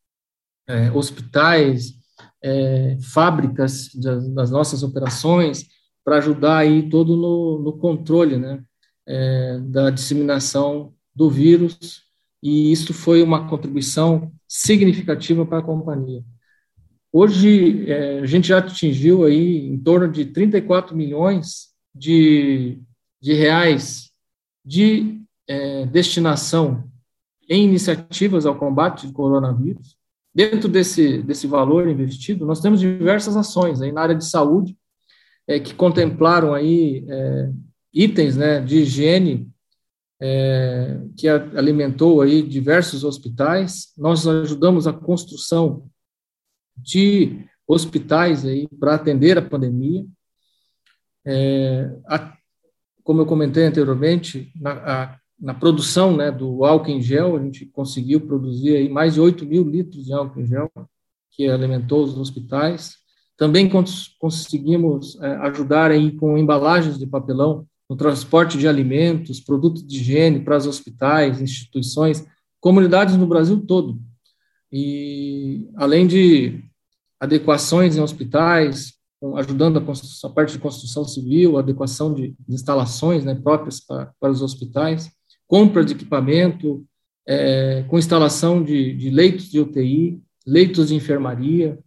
é, 0.68 0.92
hospitais, 0.92 2.01
é, 2.44 2.98
fábricas 3.02 3.94
das, 3.96 4.50
nossas 4.50 4.84
operações 4.84 5.68
para 6.04 6.18
ajudar 6.18 6.58
aí 6.58 6.90
todo 6.90 7.16
no, 7.16 7.60
no 7.60 7.78
controle 7.78 8.38
né, 8.38 8.64
é, 9.08 9.60
da 9.60 9.90
disseminação 9.90 10.94
do 11.14 11.30
vírus 11.30 12.04
e 12.42 12.72
isso 12.72 12.94
foi 12.94 13.22
uma 13.22 13.48
contribuição 13.48 14.32
significativa 14.48 15.46
para 15.46 15.60
a 15.60 15.64
companhia. 15.64 16.24
Hoje, 17.14 17.90
é, 17.92 18.20
a 18.20 18.26
gente 18.26 18.48
já 18.48 18.58
atingiu 18.58 19.26
aí 19.26 19.68
em 19.68 19.78
torno 19.78 20.12
de 20.12 20.26
34 20.26 20.96
milhões 20.96 21.70
de, 21.94 22.80
de 23.22 23.34
reais 23.34 24.12
de 24.66 25.22
é, 25.48 25.86
destinação 25.86 26.90
em 27.50 27.66
iniciativas 27.66 28.46
ao 28.46 28.58
combate 28.58 29.08
do 29.08 29.14
coronavírus. 29.14 29.98
Dentro 30.34 30.70
desse, 30.70 31.22
desse 31.22 31.46
valor 31.46 31.88
investido, 31.90 32.46
nós 32.46 32.62
temos 32.62 32.80
diversas 32.80 33.36
ações 33.36 33.82
aí 33.82 33.92
na 33.92 34.02
área 34.02 34.16
de 34.16 34.26
saúde 34.26 34.78
é, 35.48 35.60
que 35.60 35.74
contemplaram 35.74 36.54
aí 36.54 37.06
é, 37.10 37.52
itens 37.94 38.38
né, 38.38 38.62
de 38.62 38.78
higiene 38.78 39.52
é, 40.22 41.02
que 41.18 41.28
alimentou 41.28 42.22
aí 42.22 42.42
diversos 42.42 43.04
hospitais. 43.04 43.92
Nós 43.98 44.26
ajudamos 44.26 44.88
a 44.88 44.94
construção 44.94 45.90
de 46.78 47.46
hospitais 47.68 48.46
aí 48.46 48.68
para 48.80 48.96
atender 48.96 49.38
a 49.38 49.42
pandemia. 49.42 50.06
É, 51.26 51.92
a, 52.08 52.38
como 53.04 53.22
eu 53.22 53.26
comentei 53.26 53.66
anteriormente, 53.66 54.52
na, 54.56 54.72
a, 54.72 55.21
na 55.42 55.56
produção 55.56 56.16
né, 56.16 56.32
do 56.32 56.64
álcool 56.64 56.92
em 56.92 57.02
gel, 57.02 57.36
a 57.36 57.44
gente 57.44 57.66
conseguiu 57.66 58.22
produzir 58.22 58.76
aí 58.76 58.88
mais 58.88 59.16
de 59.16 59.22
8 59.22 59.44
mil 59.46 59.64
litros 59.64 60.06
de 60.06 60.14
álcool 60.14 60.42
em 60.42 60.46
gel, 60.46 60.72
que 61.32 61.50
alimentou 61.50 62.04
os 62.04 62.16
hospitais. 62.18 62.98
Também 63.36 63.68
cons 63.68 64.16
conseguimos 64.20 65.20
é, 65.20 65.36
ajudar 65.48 65.90
aí 65.90 66.12
com 66.12 66.38
embalagens 66.38 67.00
de 67.00 67.08
papelão 67.08 67.66
no 67.90 67.96
transporte 67.96 68.58
de 68.58 68.68
alimentos, 68.68 69.40
produtos 69.40 69.86
de 69.86 69.98
higiene 69.98 70.42
para 70.42 70.58
os 70.58 70.68
hospitais, 70.68 71.42
instituições, 71.42 72.26
comunidades 72.60 73.18
no 73.18 73.26
Brasil 73.26 73.60
todo. 73.66 74.00
E 74.72 75.68
além 75.76 76.06
de 76.06 76.64
adequações 77.20 77.98
em 77.98 78.02
hospitais, 78.02 78.94
ajudando 79.38 79.78
a, 79.78 80.28
a 80.28 80.30
parte 80.30 80.54
de 80.54 80.60
construção 80.60 81.04
civil, 81.04 81.58
adequação 81.58 82.14
de, 82.14 82.36
de 82.48 82.54
instalações 82.54 83.26
né, 83.26 83.34
próprias 83.34 83.80
para, 83.80 84.14
para 84.20 84.32
os 84.32 84.42
hospitais, 84.42 85.12
compra 85.52 85.84
de 85.84 85.94
equipamento, 85.94 86.86
é, 87.28 87.84
com 87.90 88.00
instalação 88.00 88.64
de, 88.64 88.94
de, 88.96 89.10
leitos 89.10 89.52
de 89.52 89.60
UTI, 89.60 90.24
leitos 90.48 90.88
de 90.88 90.96
enfermaria, 90.96 91.78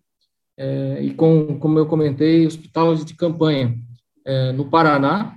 é, 0.57 1.03
e 1.03 1.15
com, 1.15 1.59
como 1.59 1.79
eu 1.79 1.87
comentei, 1.87 2.47
hospitais 2.47 3.03
de 3.05 3.15
campanha 3.15 3.75
é, 4.23 4.53
no 4.53 4.69
Paraná 4.69 5.35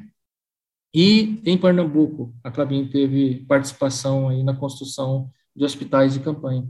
e 0.94 1.42
em 1.46 1.58
Pernambuco. 1.58 2.36
A 2.44 2.52
Clabin 2.52 2.90
teve 2.90 3.46
participação 3.48 4.28
aí 4.28 4.44
na 4.44 4.54
construção 4.54 5.32
de 5.56 5.63
hospitais 5.63 6.13
de 6.13 6.20
campanha 6.20 6.68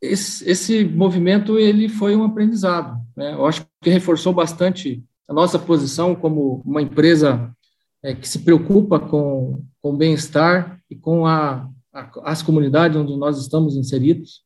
esse, 0.00 0.48
esse 0.48 0.84
movimento 0.84 1.58
ele 1.58 1.88
foi 1.88 2.16
um 2.16 2.24
aprendizado. 2.24 2.98
Né? 3.16 3.34
Eu 3.34 3.46
acho 3.46 3.66
que 3.82 3.90
reforçou 3.90 4.32
bastante 4.32 5.04
a 5.28 5.34
nossa 5.34 5.58
posição 5.58 6.14
como 6.14 6.62
uma 6.64 6.82
empresa 6.82 7.54
é, 8.02 8.14
que 8.14 8.28
se 8.28 8.40
preocupa 8.40 8.98
com, 8.98 9.62
com 9.80 9.90
o 9.90 9.96
bem-estar 9.96 10.80
e 10.90 10.96
com 10.96 11.26
a, 11.26 11.68
a, 11.92 12.10
as 12.24 12.42
comunidades 12.42 12.96
onde 12.96 13.16
nós 13.16 13.38
estamos 13.38 13.76
inseridos. 13.76 14.42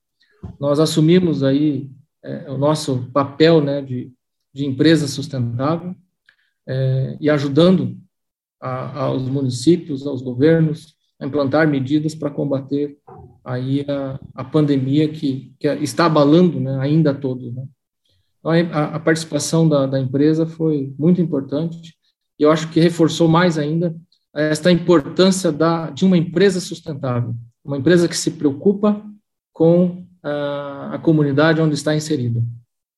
Nós 0.60 0.80
assumimos 0.80 1.42
aí 1.42 1.90
é, 2.22 2.50
o 2.50 2.58
nosso 2.58 3.10
papel 3.12 3.62
né, 3.62 3.80
de, 3.80 4.12
de 4.52 4.64
empresa 4.64 5.06
sustentável 5.06 5.94
é, 6.66 7.16
e 7.20 7.30
ajudando 7.30 7.96
a, 8.60 9.04
aos 9.04 9.22
municípios, 9.28 10.06
aos 10.06 10.22
governos, 10.22 10.94
a 11.20 11.26
implantar 11.26 11.68
medidas 11.68 12.14
para 12.14 12.30
combater 12.30 12.98
aí 13.44 13.84
a, 13.88 14.18
a 14.34 14.44
pandemia 14.44 15.08
que, 15.08 15.54
que 15.58 15.68
está 15.68 16.06
abalando 16.06 16.58
né, 16.58 16.78
ainda 16.80 17.14
todos. 17.14 17.54
Né? 17.54 17.64
Então, 18.40 18.52
a, 18.72 18.96
a 18.96 19.00
participação 19.00 19.68
da, 19.68 19.86
da, 19.86 20.00
empresa 20.00 20.46
foi 20.46 20.94
muito 20.98 21.20
importante 21.20 21.94
e 22.38 22.42
eu 22.42 22.50
acho 22.50 22.70
que 22.70 22.80
reforçou 22.80 23.28
mais 23.28 23.58
ainda 23.58 23.94
esta 24.34 24.70
importância 24.70 25.52
da, 25.52 25.90
de 25.90 26.04
uma 26.04 26.16
empresa 26.16 26.60
sustentável, 26.60 27.34
uma 27.64 27.78
empresa 27.78 28.08
que 28.08 28.16
se 28.16 28.32
preocupa 28.32 29.00
com 29.52 30.04
a, 30.22 30.94
a 30.94 30.98
comunidade 30.98 31.60
onde 31.60 31.74
está 31.74 31.94
inserida. 31.94 32.42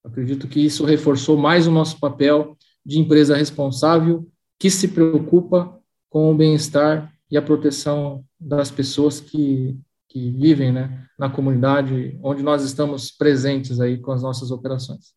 Acredito 0.02 0.48
que 0.48 0.64
isso 0.64 0.84
reforçou 0.84 1.36
mais 1.36 1.66
o 1.66 1.70
nosso 1.70 2.00
papel 2.00 2.56
de 2.84 2.98
empresa 2.98 3.36
responsável 3.36 4.26
que 4.58 4.70
se 4.70 4.88
preocupa 4.88 5.78
com 6.08 6.30
o 6.30 6.34
bem-estar 6.34 7.12
e 7.30 7.36
a 7.36 7.42
proteção 7.42 8.24
das 8.40 8.70
pessoas 8.70 9.20
que, 9.20 9.76
que 10.08 10.30
vivem 10.30 10.72
né, 10.72 11.06
na 11.18 11.28
comunidade 11.28 12.18
onde 12.22 12.42
nós 12.42 12.64
estamos 12.64 13.10
presentes 13.10 13.80
aí 13.80 13.98
com 13.98 14.12
as 14.12 14.22
nossas 14.22 14.50
operações. 14.50 15.14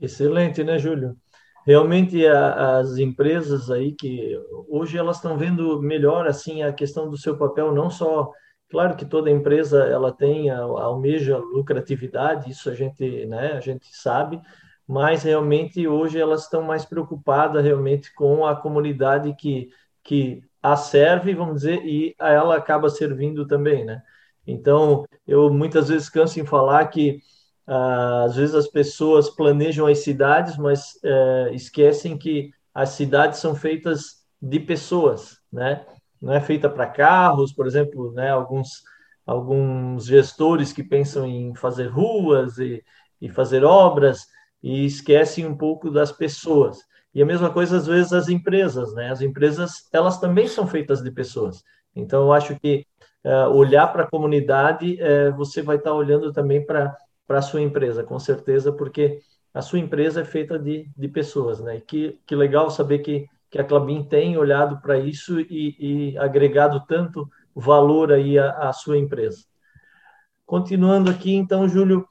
Excelente, 0.00 0.64
né, 0.64 0.78
Júlio? 0.78 1.16
Realmente 1.66 2.26
a, 2.26 2.78
as 2.78 2.96
empresas 2.98 3.70
aí 3.70 3.92
que 3.92 4.38
hoje 4.68 4.96
elas 4.98 5.16
estão 5.16 5.36
vendo 5.36 5.80
melhor 5.80 6.26
assim 6.26 6.62
a 6.62 6.72
questão 6.72 7.08
do 7.08 7.16
seu 7.16 7.36
papel, 7.36 7.74
não 7.74 7.90
só 7.90 8.30
Claro 8.70 8.96
que 8.96 9.04
toda 9.04 9.28
empresa 9.30 9.84
ela 9.84 10.12
tem 10.12 10.48
almeja 10.48 11.36
lucratividade, 11.36 12.50
isso 12.50 12.70
a 12.70 12.74
gente, 12.74 13.26
né, 13.26 13.52
a 13.54 13.60
gente 13.60 13.88
sabe, 13.96 14.40
mas 14.86 15.24
realmente 15.24 15.88
hoje 15.88 16.20
elas 16.20 16.44
estão 16.44 16.62
mais 16.62 16.84
preocupadas 16.84 17.64
realmente 17.64 18.14
com 18.14 18.46
a 18.46 18.54
comunidade 18.56 19.34
que 19.34 19.68
que 20.02 20.42
a 20.62 20.76
serve, 20.76 21.34
vamos 21.34 21.56
dizer, 21.56 21.84
e 21.84 22.14
ela 22.18 22.56
acaba 22.56 22.88
servindo 22.88 23.46
também, 23.46 23.84
né? 23.84 24.02
Então, 24.46 25.04
eu 25.26 25.52
muitas 25.52 25.88
vezes 25.88 26.08
canso 26.08 26.40
em 26.40 26.46
falar 26.46 26.86
que 26.88 27.20
às 28.24 28.36
vezes 28.36 28.54
as 28.54 28.66
pessoas 28.68 29.30
planejam 29.30 29.86
as 29.86 29.98
cidades, 30.00 30.56
mas 30.56 30.98
eh, 31.04 31.50
esquecem 31.52 32.18
que 32.18 32.50
as 32.74 32.90
cidades 32.90 33.38
são 33.38 33.54
feitas 33.54 34.24
de 34.40 34.58
pessoas, 34.58 35.38
né? 35.52 35.84
não 36.20 36.34
é 36.34 36.40
feita 36.40 36.68
para 36.68 36.86
carros, 36.86 37.52
por 37.52 37.66
exemplo, 37.66 38.12
né, 38.12 38.30
alguns, 38.30 38.82
alguns 39.26 40.04
gestores 40.04 40.72
que 40.72 40.82
pensam 40.82 41.26
em 41.26 41.54
fazer 41.54 41.86
ruas 41.86 42.58
e, 42.58 42.84
e 43.20 43.28
fazer 43.28 43.64
obras 43.64 44.26
e 44.62 44.84
esquecem 44.84 45.46
um 45.46 45.56
pouco 45.56 45.90
das 45.90 46.12
pessoas. 46.12 46.78
E 47.14 47.22
a 47.22 47.26
mesma 47.26 47.50
coisa 47.50 47.78
às 47.78 47.86
vezes 47.86 48.12
as 48.12 48.28
empresas, 48.28 48.94
né? 48.94 49.10
As 49.10 49.20
empresas 49.20 49.88
elas 49.92 50.20
também 50.20 50.46
são 50.46 50.66
feitas 50.66 51.02
de 51.02 51.10
pessoas. 51.10 51.64
Então 51.96 52.24
eu 52.24 52.32
acho 52.32 52.58
que 52.60 52.86
uh, 53.24 53.48
olhar 53.48 53.88
para 53.88 54.04
a 54.04 54.10
comunidade, 54.10 54.96
uh, 55.02 55.34
você 55.36 55.60
vai 55.60 55.76
estar 55.76 55.90
tá 55.90 55.96
olhando 55.96 56.32
também 56.32 56.64
para 56.64 56.96
para 57.30 57.38
a 57.38 57.42
sua 57.42 57.62
empresa, 57.62 58.02
com 58.02 58.18
certeza, 58.18 58.72
porque 58.72 59.20
a 59.54 59.62
sua 59.62 59.78
empresa 59.78 60.22
é 60.22 60.24
feita 60.24 60.58
de, 60.58 60.90
de 60.96 61.06
pessoas, 61.06 61.60
né? 61.60 61.76
E 61.76 61.80
que, 61.80 62.18
que 62.26 62.34
legal 62.34 62.68
saber 62.72 62.98
que 62.98 63.28
que 63.48 63.58
a 63.60 63.64
Clabin 63.64 64.04
tem 64.04 64.36
olhado 64.36 64.80
para 64.80 64.98
isso 64.98 65.40
e, 65.40 65.74
e, 66.12 66.18
agregado 66.18 66.84
tanto 66.86 67.28
valor 67.54 68.12
aí 68.12 68.38
à, 68.38 68.68
à, 68.68 68.72
sua 68.72 68.96
empresa. 68.96 69.44
Continuando 70.46 71.10
aqui, 71.10 71.34
então, 71.34 71.68
Júlio, 71.68 72.06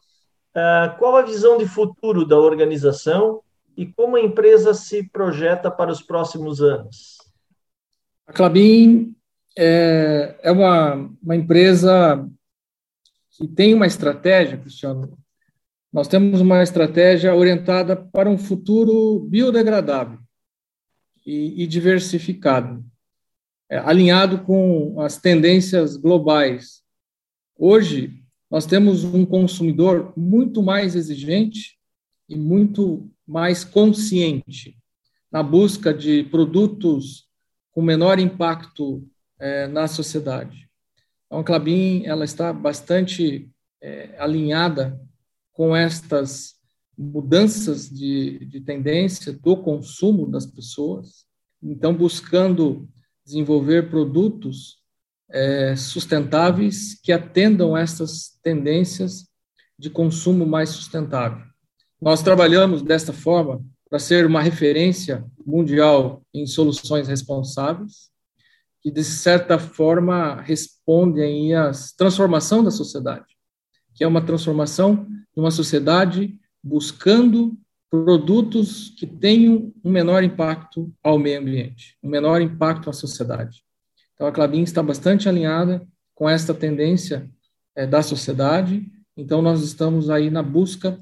uh, 0.54 0.98
qual 0.98 1.16
a 1.16 1.22
visão 1.22 1.58
de 1.58 1.66
futuro 1.66 2.26
da 2.26 2.38
organização 2.38 3.42
e 3.78 3.86
como 3.86 4.18
a 4.18 4.22
empresa 4.22 4.74
se 4.74 5.10
projeta 5.10 5.72
para 5.72 5.92
os 5.92 6.02
próximos 6.02 6.62
anos? 6.62 7.18
A 8.28 8.34
Clabin 8.34 9.16
é, 9.58 10.38
é 10.44 10.52
uma, 10.52 11.10
uma 11.24 11.36
empresa 11.38 12.28
que 13.40 13.48
tem 13.48 13.74
uma 13.74 13.88
estratégia, 13.88 14.58
Cristiano. 14.58 15.18
Nós 15.94 16.10
temos 16.10 16.42
uma 16.42 16.62
estratégia 16.62 17.34
orientada 17.34 17.96
para 17.96 18.30
um 18.30 18.38
futuro 18.38 19.22
biodegradável 19.22 20.20
e, 21.26 21.64
e 21.64 21.66
diversificado, 21.66 22.84
é, 23.70 23.78
alinhado 23.78 24.40
com 24.40 25.00
as 25.00 25.18
tendências 25.18 25.96
globais. 25.96 26.84
Hoje, 27.58 28.22
nós 28.52 28.66
temos 28.66 29.06
um 29.06 29.26
consumidor 29.26 30.12
muito 30.18 30.62
mais 30.62 30.94
exigente 30.94 31.78
e 32.28 32.36
muito 32.36 33.10
mais 33.26 33.64
consciente 33.64 34.78
na 35.32 35.42
busca 35.42 35.94
de 35.94 36.26
produtos 36.26 37.26
com 37.72 37.82
menor 37.82 38.20
impacto 38.20 39.08
é, 39.40 39.66
na 39.68 39.88
sociedade. 39.88 40.69
Então, 41.30 41.40
a 41.40 41.44
Clabin 41.44 42.04
ela 42.06 42.26
está 42.26 42.52
bastante 42.52 43.48
é, 43.80 44.16
alinhada 44.18 45.00
com 45.54 45.76
estas 45.76 46.56
mudanças 46.98 47.88
de, 47.88 48.44
de 48.46 48.60
tendência 48.62 49.32
do 49.32 49.56
consumo 49.56 50.26
das 50.26 50.48
pessoas, 50.48 51.26
então 51.62 51.94
buscando 51.94 52.90
desenvolver 53.24 53.92
produtos 53.92 54.80
é, 55.30 55.76
sustentáveis 55.76 57.00
que 57.04 57.12
atendam 57.12 57.78
essas 57.78 58.40
tendências 58.42 59.28
de 59.78 59.90
consumo 59.90 60.48
mais 60.48 60.70
sustentável. 60.70 61.46
Nós 62.02 62.24
trabalhamos 62.24 62.82
desta 62.82 63.14
forma 63.14 63.64
para 63.88 64.00
ser 64.00 64.26
uma 64.26 64.42
referência 64.42 65.24
mundial 65.46 66.24
em 66.34 66.48
soluções 66.48 67.08
responsáveis, 67.08 68.10
que 68.82 68.92
de 68.92 69.04
certa 69.04 69.60
forma 69.60 70.42
respondem 70.42 71.54
à 71.54 71.72
transformação 71.98 72.64
da 72.64 72.72
sociedade, 72.72 73.26
que 73.94 74.04
é 74.04 74.08
uma 74.08 74.22
transformação 74.22 75.06
de 75.06 75.40
uma 75.40 75.52
sociedade 75.52 76.38
buscando 76.64 77.58
produtos 77.90 78.90
que 78.90 79.08
tenham 79.08 79.74
um 79.84 79.90
menor 79.90 80.24
impacto 80.24 80.94
ao 81.04 81.18
meio 81.18 81.40
ambiente, 81.40 81.98
um 82.04 82.10
menor 82.10 82.42
impacto 82.42 82.90
à 82.90 82.94
sociedade. 82.94 83.64
Então, 84.14 84.28
a 84.28 84.32
Clabin 84.32 84.62
está 84.62 84.84
bastante 84.84 85.28
alinhada 85.28 85.88
com 86.14 86.30
esta 86.30 86.54
tendência 86.54 87.30
é, 87.76 87.88
da 87.88 88.04
sociedade. 88.04 88.86
Então, 89.18 89.42
nós 89.42 89.64
estamos 89.64 90.10
aí 90.10 90.30
na 90.30 90.44
busca 90.44 91.02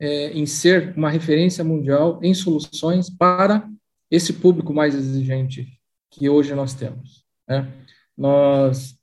é, 0.00 0.32
em 0.32 0.46
ser 0.46 0.94
uma 0.96 1.10
referência 1.10 1.62
mundial 1.62 2.18
em 2.22 2.34
soluções 2.34 3.08
para 3.08 3.68
esse 4.10 4.32
público 4.32 4.72
mais 4.72 4.94
exigente 4.94 5.78
que 6.10 6.28
hoje 6.28 6.54
nós 6.54 6.74
temos. 6.74 7.24
Né? 7.48 7.70
Nós 8.16 8.96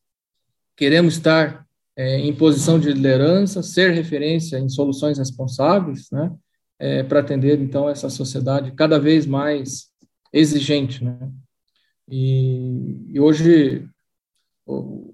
queremos 0.75 1.15
estar 1.15 1.65
é, 1.95 2.17
em 2.17 2.33
posição 2.33 2.79
de 2.79 2.91
liderança, 2.91 3.61
ser 3.61 3.91
referência 3.91 4.57
em 4.57 4.69
soluções 4.69 5.17
responsáveis, 5.17 6.09
né, 6.11 6.31
é, 6.79 7.03
para 7.03 7.19
atender, 7.19 7.59
então, 7.59 7.87
essa 7.87 8.09
sociedade 8.09 8.71
cada 8.71 8.99
vez 8.99 9.25
mais 9.25 9.91
exigente, 10.31 11.03
né. 11.03 11.31
E, 12.09 13.13
e 13.13 13.19
hoje, 13.19 13.87
o, 14.65 15.13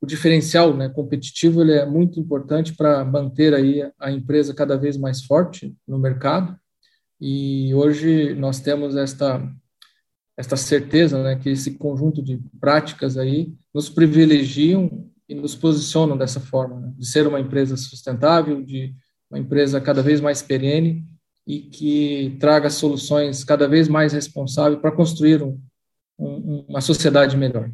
o, 0.00 0.06
diferencial 0.06 0.76
né, 0.76 0.88
competitivo 0.90 1.62
ele 1.62 1.72
é 1.72 1.86
muito 1.86 2.20
importante 2.20 2.74
para 2.74 3.02
manter 3.02 3.54
aí 3.54 3.90
a 3.98 4.10
empresa 4.10 4.52
cada 4.52 4.76
vez 4.76 4.96
mais 4.98 5.22
forte 5.22 5.74
no 5.86 5.98
mercado, 5.98 6.58
e 7.20 7.72
hoje 7.74 8.34
nós 8.34 8.60
temos 8.60 8.96
esta 8.96 9.40
esta 10.42 10.56
certeza, 10.56 11.22
né, 11.22 11.36
que 11.36 11.50
esse 11.50 11.78
conjunto 11.78 12.20
de 12.20 12.40
práticas 12.60 13.16
aí 13.16 13.54
nos 13.72 13.88
privilegiam 13.88 15.08
e 15.28 15.36
nos 15.36 15.54
posicionam 15.54 16.18
dessa 16.18 16.40
forma, 16.40 16.80
né? 16.80 16.92
de 16.98 17.06
ser 17.06 17.28
uma 17.28 17.38
empresa 17.38 17.76
sustentável, 17.76 18.60
de 18.60 18.92
uma 19.30 19.38
empresa 19.38 19.80
cada 19.80 20.02
vez 20.02 20.20
mais 20.20 20.42
perene 20.42 21.06
e 21.46 21.60
que 21.60 22.36
traga 22.40 22.68
soluções 22.68 23.44
cada 23.44 23.68
vez 23.68 23.88
mais 23.88 24.12
responsáveis 24.12 24.80
para 24.80 24.90
construir 24.90 25.42
um, 25.44 25.60
um, 26.18 26.64
uma 26.68 26.80
sociedade 26.80 27.36
melhor. 27.36 27.70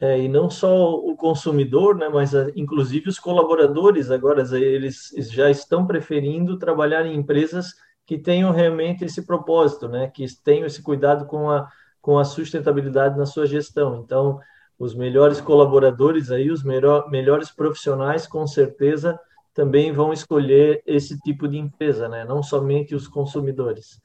É, 0.00 0.20
e 0.20 0.26
não 0.26 0.50
só 0.50 0.94
o 0.96 1.16
consumidor, 1.16 1.96
né, 1.96 2.08
mas 2.08 2.34
a, 2.34 2.50
inclusive 2.56 3.08
os 3.08 3.20
colaboradores 3.20 4.10
agora 4.10 4.42
eles 4.58 5.12
já 5.30 5.48
estão 5.48 5.86
preferindo 5.86 6.58
trabalhar 6.58 7.06
em 7.06 7.16
empresas 7.16 7.72
que 8.12 8.18
tenham 8.18 8.52
realmente 8.52 9.06
esse 9.06 9.22
propósito, 9.22 9.88
né, 9.88 10.06
que 10.06 10.26
tenham 10.44 10.66
esse 10.66 10.82
cuidado 10.82 11.24
com 11.24 11.50
a 11.50 11.66
com 11.98 12.18
a 12.18 12.24
sustentabilidade 12.24 13.16
na 13.16 13.24
sua 13.24 13.46
gestão. 13.46 14.02
Então, 14.04 14.38
os 14.76 14.92
melhores 14.92 15.40
colaboradores 15.40 16.30
aí, 16.30 16.50
os 16.50 16.62
melhor, 16.62 17.08
melhores 17.08 17.50
profissionais, 17.50 18.26
com 18.26 18.44
certeza 18.46 19.18
também 19.54 19.92
vão 19.92 20.12
escolher 20.12 20.82
esse 20.84 21.18
tipo 21.20 21.46
de 21.46 21.56
empresa, 21.56 22.08
né? 22.08 22.24
Não 22.24 22.42
somente 22.42 22.94
os 22.94 23.06
consumidores. 23.06 24.00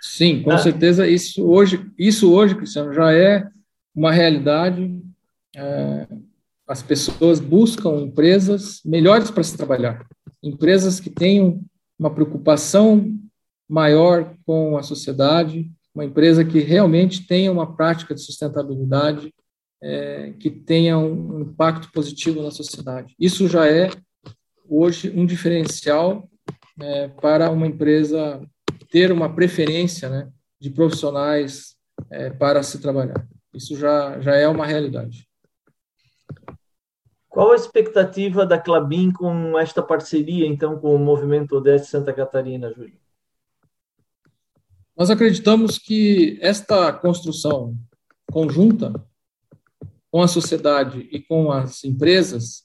Sim, 0.00 0.42
com 0.42 0.52
ah. 0.52 0.58
certeza 0.58 1.06
isso 1.06 1.46
hoje, 1.46 1.86
isso 1.98 2.32
hoje, 2.32 2.54
Cristiano, 2.56 2.92
já 2.92 3.12
é 3.12 3.46
uma 3.94 4.10
realidade. 4.10 5.00
É, 5.54 6.08
as 6.66 6.82
pessoas 6.82 7.38
buscam 7.38 8.00
empresas 8.00 8.80
melhores 8.84 9.30
para 9.30 9.44
se 9.44 9.56
trabalhar, 9.56 10.04
empresas 10.42 10.98
que 10.98 11.10
tenham 11.10 11.60
uma 11.98 12.12
preocupação 12.12 13.18
maior 13.68 14.34
com 14.46 14.76
a 14.78 14.82
sociedade, 14.82 15.70
uma 15.94 16.04
empresa 16.04 16.44
que 16.44 16.60
realmente 16.60 17.26
tenha 17.26 17.52
uma 17.52 17.74
prática 17.76 18.14
de 18.14 18.22
sustentabilidade 18.22 19.32
é, 19.82 20.32
que 20.38 20.50
tenha 20.50 20.98
um 20.98 21.40
impacto 21.40 21.90
positivo 21.92 22.42
na 22.42 22.50
sociedade. 22.50 23.14
Isso 23.18 23.48
já 23.48 23.66
é, 23.66 23.90
hoje, 24.68 25.10
um 25.14 25.26
diferencial 25.26 26.28
é, 26.80 27.08
para 27.08 27.50
uma 27.50 27.66
empresa 27.66 28.40
ter 28.90 29.12
uma 29.12 29.32
preferência 29.34 30.08
né, 30.08 30.28
de 30.60 30.70
profissionais 30.70 31.76
é, 32.10 32.30
para 32.30 32.62
se 32.62 32.80
trabalhar. 32.80 33.26
Isso 33.52 33.76
já, 33.76 34.20
já 34.20 34.34
é 34.34 34.48
uma 34.48 34.66
realidade. 34.66 35.28
Qual 37.28 37.52
a 37.52 37.56
expectativa 37.56 38.46
da 38.46 38.58
Clabin 38.58 39.12
com 39.12 39.58
esta 39.58 39.82
parceria, 39.82 40.46
então, 40.46 40.78
com 40.78 40.94
o 40.94 40.98
Movimento 40.98 41.56
ODS 41.56 41.88
Santa 41.88 42.12
Catarina, 42.12 42.72
Júlio? 42.72 42.98
Nós 44.98 45.10
acreditamos 45.10 45.78
que 45.78 46.36
esta 46.40 46.92
construção 46.92 47.78
conjunta 48.32 48.92
com 50.10 50.20
a 50.20 50.26
sociedade 50.26 51.08
e 51.12 51.20
com 51.20 51.52
as 51.52 51.84
empresas, 51.84 52.64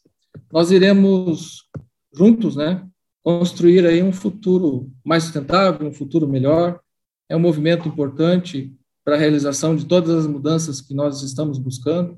nós 0.51 0.71
iremos 0.71 1.69
juntos, 2.11 2.55
né, 2.55 2.89
construir 3.21 3.86
aí 3.86 4.01
um 4.01 4.11
futuro 4.11 4.91
mais 5.05 5.23
sustentável, 5.23 5.88
um 5.88 5.93
futuro 5.93 6.27
melhor. 6.27 6.81
É 7.29 7.36
um 7.36 7.39
movimento 7.39 7.88
importante 7.88 8.75
para 9.05 9.13
a 9.13 9.19
realização 9.19 9.75
de 9.75 9.86
todas 9.86 10.09
as 10.09 10.25
mudanças 10.25 10.81
que 10.81 10.95
nós 10.95 11.21
estamos 11.21 11.59
buscando 11.59 12.17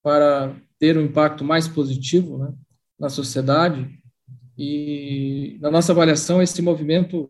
para 0.00 0.54
ter 0.78 0.96
um 0.96 1.02
impacto 1.02 1.42
mais 1.42 1.66
positivo 1.66 2.38
né, 2.38 2.54
na 2.96 3.08
sociedade. 3.08 3.90
E 4.56 5.58
na 5.60 5.72
nossa 5.72 5.90
avaliação, 5.90 6.40
esse 6.40 6.62
movimento 6.62 7.28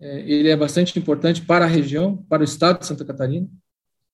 ele 0.00 0.48
é 0.48 0.56
bastante 0.56 0.98
importante 0.98 1.42
para 1.42 1.64
a 1.64 1.68
região, 1.68 2.16
para 2.28 2.42
o 2.42 2.44
estado 2.44 2.80
de 2.80 2.86
Santa 2.86 3.04
Catarina. 3.04 3.48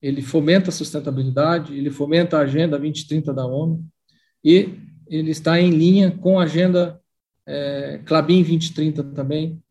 Ele 0.01 0.21
fomenta 0.21 0.69
a 0.69 0.73
sustentabilidade, 0.73 1.77
ele 1.77 1.89
fomenta 1.89 2.37
a 2.37 2.41
Agenda 2.41 2.77
2030 2.77 3.33
da 3.33 3.45
ONU 3.45 3.85
e 4.43 4.77
ele 5.07 5.31
está 5.31 5.59
em 5.59 5.69
linha 5.69 6.11
com 6.11 6.39
a 6.39 6.43
Agenda 6.43 7.01
é, 7.45 7.99
Clabin 8.05 8.41
2030 8.41 9.03
também, 9.15 9.61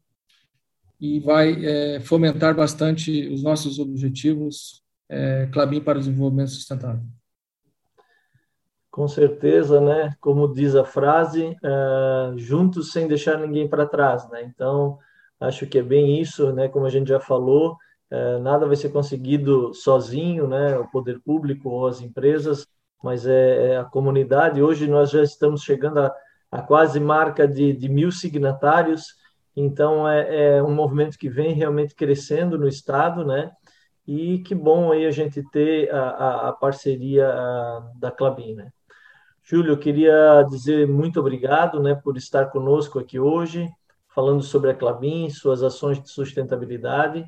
e 1.01 1.19
vai 1.19 1.65
é, 1.65 2.01
fomentar 2.01 2.55
bastante 2.55 3.27
os 3.29 3.43
nossos 3.43 3.79
objetivos 3.79 4.83
é, 5.09 5.47
Clabin 5.47 5.81
para 5.81 5.99
o 5.99 6.01
desenvolvimento 6.01 6.51
sustentável. 6.51 7.03
Com 8.91 9.09
certeza, 9.09 9.81
né? 9.81 10.15
Como 10.21 10.53
diz 10.53 10.75
a 10.75 10.85
frase, 10.85 11.57
uh, 11.63 12.37
juntos 12.37 12.93
sem 12.93 13.07
deixar 13.07 13.39
ninguém 13.39 13.69
para 13.69 13.87
trás, 13.87 14.29
né? 14.29 14.43
Então, 14.43 14.99
acho 15.41 15.67
que 15.67 15.79
é 15.79 15.83
bem 15.83 16.21
isso, 16.21 16.53
né? 16.53 16.69
Como 16.69 16.87
a 16.87 16.91
gente 16.91 17.09
já 17.09 17.19
falou, 17.19 17.77
uh, 18.13 18.39
nada 18.41 18.67
vai 18.67 18.77
ser 18.77 18.91
conseguido 18.91 19.73
sozinho, 19.75 20.47
né? 20.47 20.79
O 20.79 20.89
poder 20.91 21.21
público 21.21 21.71
ou 21.71 21.87
as 21.87 22.01
empresas, 22.01 22.67
mas 23.03 23.27
é, 23.27 23.73
é 23.73 23.77
a 23.79 23.85
comunidade. 23.85 24.63
Hoje 24.63 24.87
nós 24.87 25.11
já 25.11 25.23
estamos 25.23 25.63
chegando 25.63 26.01
a, 26.01 26.15
a 26.53 26.63
quase 26.63 27.01
marca 27.01 27.49
de, 27.49 27.73
de 27.73 27.89
mil 27.89 28.13
signatários, 28.13 29.15
então 29.57 30.09
é, 30.09 30.57
é 30.57 30.63
um 30.63 30.75
movimento 30.75 31.19
que 31.19 31.29
vem 31.29 31.55
realmente 31.55 31.95
crescendo 31.95 32.59
no 32.59 32.69
estado, 32.69 33.25
né? 33.25 33.51
E 34.07 34.41
que 34.41 34.55
bom 34.55 34.93
aí 34.93 35.07
a 35.07 35.11
gente 35.11 35.43
ter 35.51 35.91
a, 35.95 36.49
a, 36.49 36.53
parceria 36.53 37.29
da 37.97 38.11
Clabin, 38.11 38.55
né? 38.55 38.73
Júlio, 39.43 39.73
eu 39.73 39.79
queria 39.79 40.43
dizer 40.49 40.87
muito 40.87 41.19
obrigado 41.21 41.81
né, 41.81 41.95
por 41.95 42.17
estar 42.17 42.47
conosco 42.47 42.99
aqui 42.99 43.19
hoje, 43.19 43.69
falando 44.15 44.43
sobre 44.43 44.71
a 44.71 44.75
Clabin, 44.75 45.31
suas 45.31 45.63
ações 45.63 46.03
de 46.03 46.11
sustentabilidade, 46.11 47.25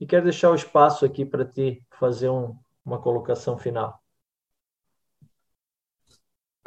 e 0.00 0.06
quero 0.06 0.24
deixar 0.24 0.50
o 0.50 0.54
espaço 0.54 1.04
aqui 1.04 1.24
para 1.24 1.44
ti 1.44 1.82
fazer 1.98 2.28
um, 2.28 2.56
uma 2.84 2.98
colocação 2.98 3.56
final. 3.56 4.00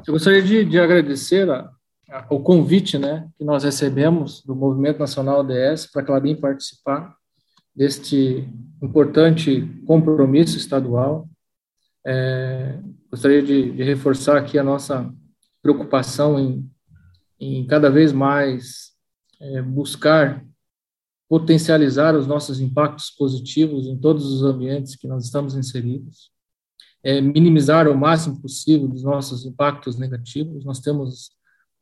Eu 0.05 0.13
gostaria 0.13 0.41
de, 0.41 0.63
de 0.63 0.79
agradecer 0.79 1.49
a, 1.49 1.69
a, 2.09 2.25
o 2.29 2.39
convite 2.39 2.97
né, 2.97 3.29
que 3.37 3.43
nós 3.43 3.63
recebemos 3.63 4.43
do 4.43 4.55
Movimento 4.55 4.99
Nacional 4.99 5.39
ODS 5.39 5.87
para 5.91 6.01
a 6.01 6.05
Clabin 6.05 6.35
participar 6.35 7.15
deste 7.75 8.47
importante 8.81 9.61
compromisso 9.85 10.57
estadual. 10.57 11.27
É, 12.05 12.79
gostaria 13.11 13.43
de, 13.43 13.71
de, 13.71 13.83
reforçar 13.83 14.37
aqui 14.37 14.57
a 14.57 14.63
nossa 14.63 15.13
preocupação 15.61 16.39
em, 16.39 16.71
em 17.39 17.67
cada 17.67 17.89
vez 17.89 18.13
mais 18.13 18.96
é, 19.39 19.61
buscar 19.61 20.43
potencializar 21.29 22.15
os 22.15 22.25
nossos 22.25 22.59
impactos 22.61 23.09
positivos 23.11 23.85
em 23.85 23.97
todos 23.97 24.25
os 24.31 24.43
ambientes 24.43 24.95
que 24.95 25.07
nós 25.07 25.25
estamos 25.25 25.55
inseridos, 25.55 26.31
é, 27.03 27.19
minimizar 27.19 27.87
o 27.87 27.97
máximo 27.97 28.41
possível 28.41 28.87
dos 28.87 29.03
nossos 29.03 29.45
impactos 29.45 29.97
negativos. 29.97 30.63
Nós 30.63 30.79
temos 30.79 31.31